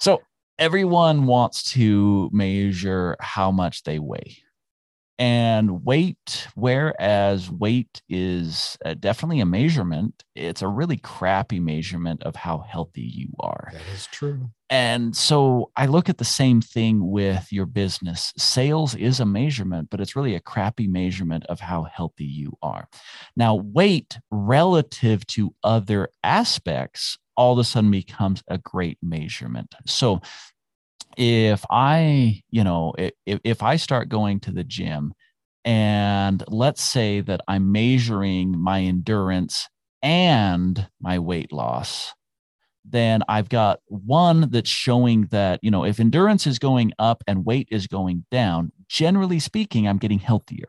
So 0.00 0.22
everyone 0.58 1.26
wants 1.26 1.72
to 1.72 2.28
measure 2.32 3.16
how 3.20 3.50
much 3.50 3.82
they 3.84 3.98
weigh. 3.98 4.38
And 5.20 5.84
weight, 5.84 6.48
whereas 6.54 7.50
weight 7.50 8.00
is 8.08 8.78
uh, 8.86 8.94
definitely 8.94 9.40
a 9.40 9.46
measurement, 9.46 10.24
it's 10.34 10.62
a 10.62 10.68
really 10.68 10.96
crappy 10.96 11.60
measurement 11.60 12.22
of 12.22 12.36
how 12.36 12.60
healthy 12.60 13.02
you 13.02 13.28
are. 13.38 13.68
That 13.70 13.82
is 13.92 14.06
true. 14.06 14.48
And 14.70 15.14
so 15.14 15.72
I 15.76 15.84
look 15.86 16.08
at 16.08 16.16
the 16.16 16.24
same 16.24 16.62
thing 16.62 17.10
with 17.10 17.52
your 17.52 17.66
business. 17.66 18.32
Sales 18.38 18.94
is 18.94 19.20
a 19.20 19.26
measurement, 19.26 19.88
but 19.90 20.00
it's 20.00 20.16
really 20.16 20.36
a 20.36 20.40
crappy 20.40 20.86
measurement 20.86 21.44
of 21.50 21.60
how 21.60 21.82
healthy 21.82 22.24
you 22.24 22.56
are. 22.62 22.88
Now, 23.36 23.56
weight 23.56 24.18
relative 24.30 25.26
to 25.26 25.54
other 25.62 26.08
aspects 26.24 27.18
all 27.36 27.52
of 27.52 27.58
a 27.58 27.64
sudden 27.64 27.90
becomes 27.90 28.42
a 28.48 28.56
great 28.56 28.96
measurement. 29.02 29.74
So 29.86 30.22
if 31.16 31.64
I, 31.70 32.42
you 32.50 32.64
know, 32.64 32.94
if, 33.26 33.40
if 33.44 33.62
I 33.62 33.76
start 33.76 34.08
going 34.08 34.40
to 34.40 34.52
the 34.52 34.64
gym 34.64 35.14
and 35.64 36.42
let's 36.48 36.82
say 36.82 37.20
that 37.20 37.40
I'm 37.48 37.72
measuring 37.72 38.58
my 38.58 38.80
endurance 38.80 39.68
and 40.02 40.88
my 41.00 41.18
weight 41.18 41.52
loss, 41.52 42.14
then 42.84 43.22
I've 43.28 43.48
got 43.48 43.80
one 43.86 44.50
that's 44.50 44.70
showing 44.70 45.26
that, 45.26 45.60
you 45.62 45.70
know, 45.70 45.84
if 45.84 46.00
endurance 46.00 46.46
is 46.46 46.58
going 46.58 46.92
up 46.98 47.22
and 47.26 47.44
weight 47.44 47.68
is 47.70 47.86
going 47.86 48.24
down, 48.30 48.72
generally 48.88 49.38
speaking, 49.38 49.86
I'm 49.86 49.98
getting 49.98 50.18
healthier. 50.18 50.68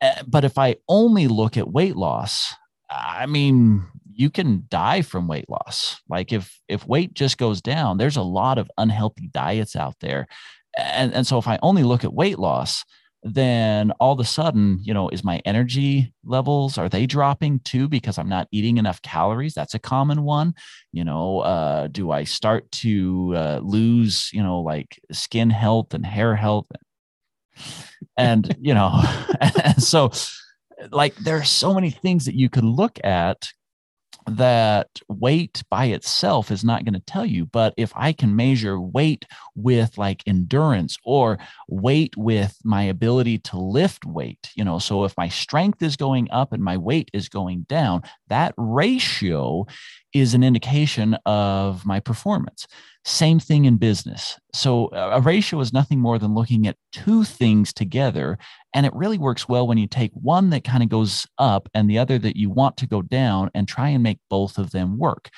Uh, 0.00 0.22
But 0.26 0.44
if 0.44 0.58
I 0.58 0.76
only 0.88 1.28
look 1.28 1.56
at 1.56 1.70
weight 1.70 1.96
loss, 1.96 2.54
I 2.90 3.26
mean, 3.26 3.86
you 4.14 4.30
can 4.30 4.64
die 4.68 5.02
from 5.02 5.28
weight 5.28 5.48
loss. 5.48 6.00
Like 6.08 6.32
if 6.32 6.58
if 6.68 6.86
weight 6.86 7.14
just 7.14 7.38
goes 7.38 7.60
down, 7.60 7.98
there's 7.98 8.16
a 8.16 8.22
lot 8.22 8.58
of 8.58 8.70
unhealthy 8.78 9.28
diets 9.28 9.76
out 9.76 9.96
there. 10.00 10.26
And 10.78 11.12
and 11.14 11.26
so 11.26 11.38
if 11.38 11.48
I 11.48 11.58
only 11.62 11.82
look 11.82 12.04
at 12.04 12.14
weight 12.14 12.38
loss, 12.38 12.84
then 13.22 13.92
all 13.92 14.12
of 14.12 14.20
a 14.20 14.24
sudden, 14.24 14.80
you 14.82 14.92
know, 14.92 15.08
is 15.08 15.22
my 15.22 15.40
energy 15.44 16.12
levels 16.24 16.76
are 16.76 16.88
they 16.88 17.06
dropping 17.06 17.60
too 17.60 17.88
because 17.88 18.18
I'm 18.18 18.28
not 18.28 18.48
eating 18.50 18.78
enough 18.78 19.00
calories? 19.02 19.54
That's 19.54 19.74
a 19.74 19.78
common 19.78 20.22
one. 20.24 20.54
You 20.92 21.04
know, 21.04 21.40
uh, 21.40 21.86
do 21.86 22.10
I 22.10 22.24
start 22.24 22.70
to 22.72 23.32
uh, 23.36 23.60
lose, 23.62 24.30
you 24.32 24.42
know, 24.42 24.60
like 24.60 25.00
skin 25.12 25.50
health 25.50 25.94
and 25.94 26.04
hair 26.04 26.34
health? 26.34 26.66
And 28.16 28.56
you 28.60 28.74
know, 28.74 29.02
and 29.40 29.82
so 29.82 30.10
like 30.90 31.14
there 31.16 31.36
are 31.36 31.44
so 31.44 31.74
many 31.74 31.90
things 31.90 32.24
that 32.24 32.34
you 32.34 32.48
could 32.48 32.64
look 32.64 32.98
at 33.04 33.52
that 34.26 34.88
weight 35.08 35.62
by 35.70 35.86
itself 35.86 36.50
is 36.50 36.64
not 36.64 36.84
going 36.84 36.94
to 36.94 37.00
tell 37.00 37.26
you 37.26 37.46
but 37.46 37.74
if 37.76 37.92
i 37.96 38.12
can 38.12 38.34
measure 38.34 38.80
weight 38.80 39.24
with 39.54 39.96
like 39.98 40.22
endurance 40.26 40.96
or 41.04 41.38
weight 41.68 42.16
with 42.16 42.56
my 42.64 42.82
ability 42.82 43.38
to 43.38 43.58
lift 43.58 44.04
weight 44.04 44.50
you 44.54 44.64
know 44.64 44.78
so 44.78 45.04
if 45.04 45.14
my 45.16 45.28
strength 45.28 45.82
is 45.82 45.96
going 45.96 46.30
up 46.30 46.52
and 46.52 46.62
my 46.62 46.76
weight 46.76 47.10
is 47.12 47.28
going 47.28 47.62
down 47.68 48.02
that 48.28 48.54
ratio 48.56 49.66
is 50.12 50.34
an 50.34 50.42
indication 50.42 51.14
of 51.26 51.86
my 51.86 51.98
performance. 52.00 52.66
Same 53.04 53.40
thing 53.40 53.64
in 53.64 53.78
business. 53.78 54.38
So 54.54 54.90
a 54.92 55.20
ratio 55.20 55.60
is 55.60 55.72
nothing 55.72 55.98
more 55.98 56.18
than 56.18 56.34
looking 56.34 56.66
at 56.66 56.76
two 56.92 57.24
things 57.24 57.72
together 57.72 58.38
and 58.74 58.86
it 58.86 58.94
really 58.94 59.18
works 59.18 59.48
well 59.48 59.66
when 59.66 59.78
you 59.78 59.86
take 59.86 60.12
one 60.14 60.50
that 60.50 60.64
kind 60.64 60.82
of 60.82 60.88
goes 60.88 61.26
up 61.38 61.68
and 61.74 61.88
the 61.88 61.98
other 61.98 62.18
that 62.18 62.36
you 62.36 62.50
want 62.50 62.76
to 62.78 62.86
go 62.86 63.02
down 63.02 63.50
and 63.54 63.68
try 63.68 63.88
and 63.88 64.02
make 64.02 64.18
both 64.30 64.58
of 64.58 64.70
them 64.70 64.98
work. 64.98 65.30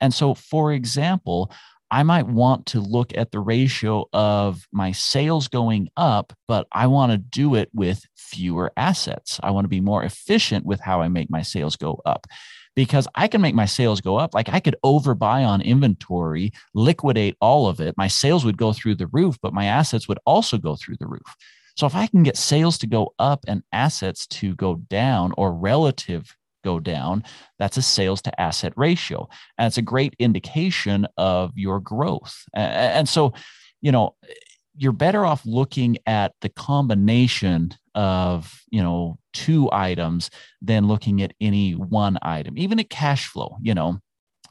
And 0.00 0.12
so, 0.12 0.34
for 0.34 0.72
example, 0.72 1.52
I 1.90 2.02
might 2.04 2.26
want 2.26 2.66
to 2.66 2.80
look 2.80 3.16
at 3.16 3.32
the 3.32 3.40
ratio 3.40 4.08
of 4.14 4.66
my 4.72 4.92
sales 4.92 5.48
going 5.48 5.90
up, 5.96 6.32
but 6.48 6.66
I 6.72 6.86
want 6.86 7.12
to 7.12 7.18
do 7.18 7.54
it 7.54 7.68
with 7.74 8.06
fewer 8.16 8.72
assets. 8.78 9.38
I 9.42 9.50
want 9.50 9.64
to 9.64 9.68
be 9.68 9.82
more 9.82 10.02
efficient 10.02 10.64
with 10.64 10.80
how 10.80 11.02
I 11.02 11.08
make 11.08 11.30
my 11.30 11.42
sales 11.42 11.76
go 11.76 12.00
up 12.06 12.26
because 12.74 13.06
I 13.14 13.28
can 13.28 13.42
make 13.42 13.54
my 13.54 13.66
sales 13.66 14.00
go 14.00 14.16
up. 14.16 14.32
Like 14.32 14.48
I 14.48 14.60
could 14.60 14.76
overbuy 14.82 15.46
on 15.46 15.60
inventory, 15.60 16.52
liquidate 16.74 17.36
all 17.42 17.66
of 17.66 17.78
it. 17.78 17.94
My 17.98 18.08
sales 18.08 18.44
would 18.44 18.56
go 18.56 18.72
through 18.72 18.94
the 18.94 19.08
roof, 19.08 19.36
but 19.42 19.52
my 19.52 19.66
assets 19.66 20.08
would 20.08 20.18
also 20.24 20.56
go 20.56 20.76
through 20.76 20.96
the 20.98 21.06
roof. 21.06 21.36
So 21.76 21.86
if 21.86 21.94
I 21.94 22.06
can 22.06 22.22
get 22.22 22.36
sales 22.36 22.78
to 22.78 22.86
go 22.86 23.14
up 23.18 23.44
and 23.48 23.62
assets 23.72 24.26
to 24.28 24.54
go 24.54 24.76
down 24.76 25.32
or 25.36 25.52
relative 25.52 26.36
go 26.64 26.78
down, 26.78 27.24
that's 27.58 27.76
a 27.76 27.82
sales 27.82 28.22
to 28.22 28.40
asset 28.40 28.72
ratio. 28.76 29.28
And 29.58 29.66
it's 29.66 29.78
a 29.78 29.82
great 29.82 30.14
indication 30.18 31.06
of 31.16 31.52
your 31.56 31.80
growth. 31.80 32.44
And 32.54 33.08
so, 33.08 33.34
you 33.80 33.90
know, 33.92 34.14
you're 34.76 34.92
better 34.92 35.26
off 35.26 35.44
looking 35.44 35.98
at 36.06 36.32
the 36.40 36.48
combination 36.48 37.72
of, 37.94 38.62
you 38.70 38.82
know, 38.82 39.18
two 39.32 39.68
items 39.72 40.30
than 40.62 40.88
looking 40.88 41.20
at 41.20 41.34
any 41.40 41.72
one 41.72 42.18
item, 42.22 42.56
even 42.56 42.80
at 42.80 42.90
cash 42.90 43.26
flow, 43.26 43.56
you 43.60 43.74
know. 43.74 43.98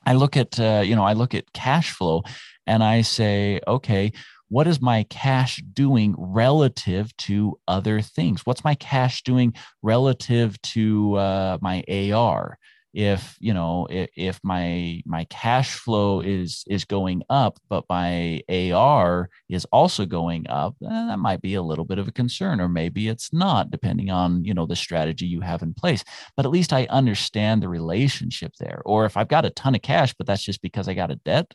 I 0.05 0.13
look 0.13 0.35
at, 0.35 0.59
uh, 0.59 0.81
you 0.83 0.95
know, 0.95 1.03
I 1.03 1.13
look 1.13 1.35
at 1.35 1.53
cash 1.53 1.91
flow 1.91 2.23
and 2.65 2.83
I 2.83 3.01
say, 3.01 3.61
okay, 3.67 4.11
what 4.51 4.67
is 4.67 4.81
my 4.81 5.03
cash 5.09 5.63
doing 5.73 6.13
relative 6.17 7.15
to 7.15 7.57
other 7.69 8.01
things? 8.01 8.45
What's 8.45 8.65
my 8.65 8.75
cash 8.75 9.23
doing 9.23 9.53
relative 9.81 10.61
to 10.63 11.15
uh, 11.15 11.57
my 11.61 11.83
ar 12.13 12.57
if 12.93 13.37
you 13.39 13.53
know 13.53 13.87
if, 13.89 14.09
if 14.17 14.39
my 14.43 15.01
my 15.05 15.23
cash 15.29 15.75
flow 15.75 16.19
is 16.19 16.65
is 16.67 16.83
going 16.83 17.23
up 17.29 17.57
but 17.69 17.85
my 17.89 18.41
ar 18.73 19.29
is 19.47 19.63
also 19.71 20.05
going 20.05 20.45
up 20.49 20.75
eh, 20.83 20.89
that 20.89 21.17
might 21.19 21.41
be 21.41 21.53
a 21.53 21.61
little 21.61 21.85
bit 21.85 21.97
of 21.99 22.09
a 22.09 22.11
concern 22.11 22.59
or 22.59 22.67
maybe 22.67 23.07
it's 23.07 23.31
not 23.31 23.71
depending 23.71 24.09
on 24.09 24.43
you 24.43 24.53
know 24.53 24.65
the 24.65 24.75
strategy 24.75 25.25
you 25.25 25.39
have 25.39 25.61
in 25.61 25.73
place. 25.73 26.03
But 26.35 26.45
at 26.45 26.51
least 26.51 26.73
i 26.73 26.85
understand 26.89 27.63
the 27.63 27.69
relationship 27.69 28.51
there. 28.59 28.81
Or 28.85 29.05
if 29.05 29.15
i've 29.15 29.29
got 29.29 29.45
a 29.45 29.49
ton 29.51 29.75
of 29.75 29.81
cash 29.81 30.13
but 30.17 30.27
that's 30.27 30.43
just 30.43 30.61
because 30.61 30.89
i 30.89 30.93
got 30.93 31.11
a 31.11 31.15
debt 31.15 31.53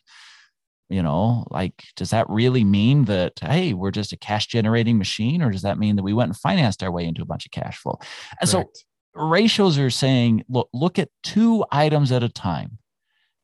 you 0.89 1.03
know 1.03 1.45
like 1.51 1.85
does 1.97 2.11
that 2.11 2.29
really 2.29 2.65
mean 2.65 3.05
that 3.07 3.33
hey 3.41 3.73
we're 3.73 3.91
just 3.91 4.13
a 4.13 4.17
cash 4.17 4.47
generating 4.47 4.99
machine 4.99 5.43
or 5.43 5.51
does 5.51 5.63
that 5.63 5.79
mean 5.79 5.97
that 5.97 6.03
we 6.03 6.13
went 6.13 6.29
and 6.29 6.37
financed 6.37 6.83
our 6.83 6.91
way 6.91 7.05
into 7.05 7.23
a 7.23 7.27
bunch 7.27 7.47
of 7.47 7.53
cash 7.53 7.79
flow? 7.79 7.99
And 8.41 8.49
so 8.49 8.71
ratios 9.15 9.79
are 9.79 9.91
saying 9.91 10.45
look 10.49 10.69
look 10.73 10.99
at 10.99 11.09
two 11.23 11.65
items 11.71 12.13
at 12.13 12.23
a 12.23 12.29
time. 12.29 12.79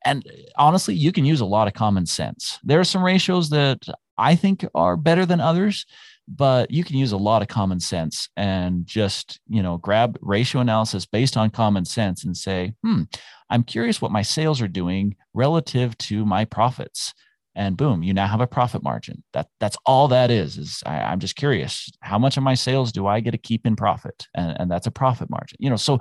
And 0.05 0.24
honestly 0.57 0.94
you 0.94 1.12
can 1.12 1.24
use 1.24 1.40
a 1.40 1.46
lot 1.46 1.68
of 1.68 1.74
common 1.74 2.07
sense. 2.07 2.59
There 2.62 2.81
are 2.81 2.85
some 2.85 3.02
ratios 3.02 3.50
that 3.50 3.78
i 4.18 4.35
think 4.35 4.64
are 4.74 4.96
better 4.96 5.24
than 5.26 5.40
others 5.40 5.87
but 6.28 6.70
you 6.70 6.85
can 6.85 6.96
use 6.96 7.12
a 7.12 7.16
lot 7.16 7.42
of 7.42 7.48
common 7.48 7.81
sense 7.81 8.28
and 8.37 8.87
just 8.87 9.40
you 9.48 9.62
know 9.62 9.76
grab 9.78 10.18
ratio 10.20 10.61
analysis 10.61 11.07
based 11.07 11.37
on 11.37 11.50
common 11.50 11.85
sense 11.85 12.24
and 12.24 12.37
say 12.37 12.72
hmm 12.83 13.02
i'm 13.50 13.62
curious 13.62 14.00
what 14.00 14.12
my 14.12 14.22
sales 14.22 14.61
are 14.61 14.68
doing 14.68 15.16
relative 15.35 15.96
to 15.98 16.24
my 16.24 16.44
profits 16.44 17.14
and 17.55 17.77
boom, 17.77 18.03
you 18.03 18.15
now 18.15 18.27
have 18.27 18.41
a 18.41 18.47
profit 18.47 18.83
margin. 18.83 19.23
That 19.33 19.49
that's 19.61 19.77
all 19.85 20.09
that 20.09 20.31
is. 20.31 20.57
Is 20.57 20.83
I, 20.87 21.12
am 21.12 21.21
just 21.21 21.37
curious, 21.37 21.91
how 22.01 22.19
much 22.19 22.37
of 22.37 22.43
my 22.43 22.55
sales 22.55 22.93
do 22.93 23.07
I 23.07 23.21
get 23.21 23.33
to 23.33 23.38
keep 23.38 23.67
in 23.67 23.77
profit? 23.77 24.27
And, 24.35 24.59
and 24.61 24.71
that's 24.71 24.87
a 24.87 24.91
profit 24.91 25.29
margin. 25.29 25.59
You 25.61 25.71
know, 25.71 25.77
so 25.77 26.01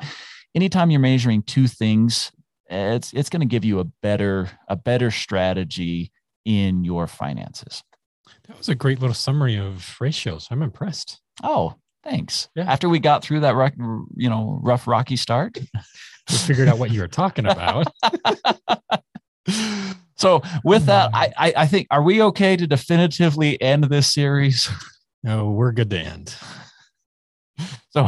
anytime 0.56 0.92
you're 0.92 1.00
measuring 1.02 1.44
two 1.44 1.68
things, 1.68 2.32
it's 2.70 3.12
it's 3.14 3.30
going 3.30 3.42
to 3.42 3.46
give 3.46 3.66
you 3.66 3.80
a 3.80 3.84
better 3.84 4.50
a 4.68 4.76
better 4.76 5.12
strategy 5.12 6.12
in 6.46 6.84
your 6.84 7.08
finances. 7.08 7.84
That 8.48 8.58
was 8.58 8.70
a 8.70 8.76
great 8.76 9.00
little 9.00 9.14
summary 9.14 9.58
of 9.58 9.98
ratios. 10.00 10.48
I'm 10.52 10.62
impressed. 10.62 11.20
Oh, 11.44 11.76
thanks. 12.04 12.48
Yeah. 12.56 12.64
After 12.64 12.88
we 12.90 13.00
got 13.00 13.24
through 13.24 13.42
that, 13.42 13.74
you 14.16 14.30
know, 14.30 14.60
rough 14.64 14.88
rocky 14.88 15.16
start, 15.18 15.58
we 16.30 16.38
figured 16.38 16.68
out 16.68 16.78
what 16.78 16.92
you 16.92 17.02
were 17.02 17.08
talking 17.08 17.46
about. 17.46 17.88
so 20.22 20.42
with 20.64 20.86
that, 20.86 21.12
I, 21.14 21.34
I, 21.38 21.54
I 21.58 21.68
think 21.68 21.88
are 21.92 22.04
we 22.04 22.22
okay 22.24 22.56
to 22.56 22.68
definitively 22.68 23.62
end 23.62 23.86
this 23.86 24.12
series? 24.12 24.70
No, 25.24 25.52
we're 25.52 25.72
good 25.72 25.92
to 25.92 26.00
end. 26.00 26.34
So 27.92 28.08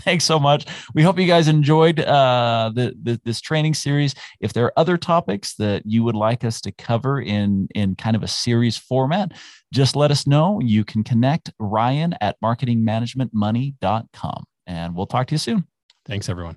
thanks 0.00 0.24
so 0.24 0.40
much. 0.40 0.66
We 0.94 1.02
hope 1.02 1.18
you 1.18 1.26
guys 1.26 1.48
enjoyed 1.48 2.00
uh, 2.00 2.70
the, 2.74 2.94
the, 3.02 3.20
this 3.24 3.40
training 3.40 3.74
series. 3.74 4.14
If 4.40 4.52
there 4.52 4.64
are 4.64 4.72
other 4.76 4.96
topics 4.96 5.54
that 5.56 5.82
you 5.84 6.02
would 6.02 6.16
like 6.16 6.44
us 6.44 6.60
to 6.62 6.72
cover 6.72 7.20
in 7.20 7.68
in 7.74 7.94
kind 7.94 8.16
of 8.16 8.22
a 8.22 8.28
series 8.28 8.76
format, 8.76 9.32
just 9.72 9.96
let 9.96 10.10
us 10.10 10.26
know. 10.26 10.60
You 10.60 10.84
can 10.84 11.04
connect 11.04 11.52
Ryan 11.58 12.14
at 12.20 12.36
marketingmanagementmoney.com, 12.42 14.44
and 14.66 14.94
we'll 14.94 15.06
talk 15.06 15.28
to 15.28 15.34
you 15.34 15.38
soon. 15.38 15.64
Thanks, 16.06 16.28
everyone. 16.28 16.56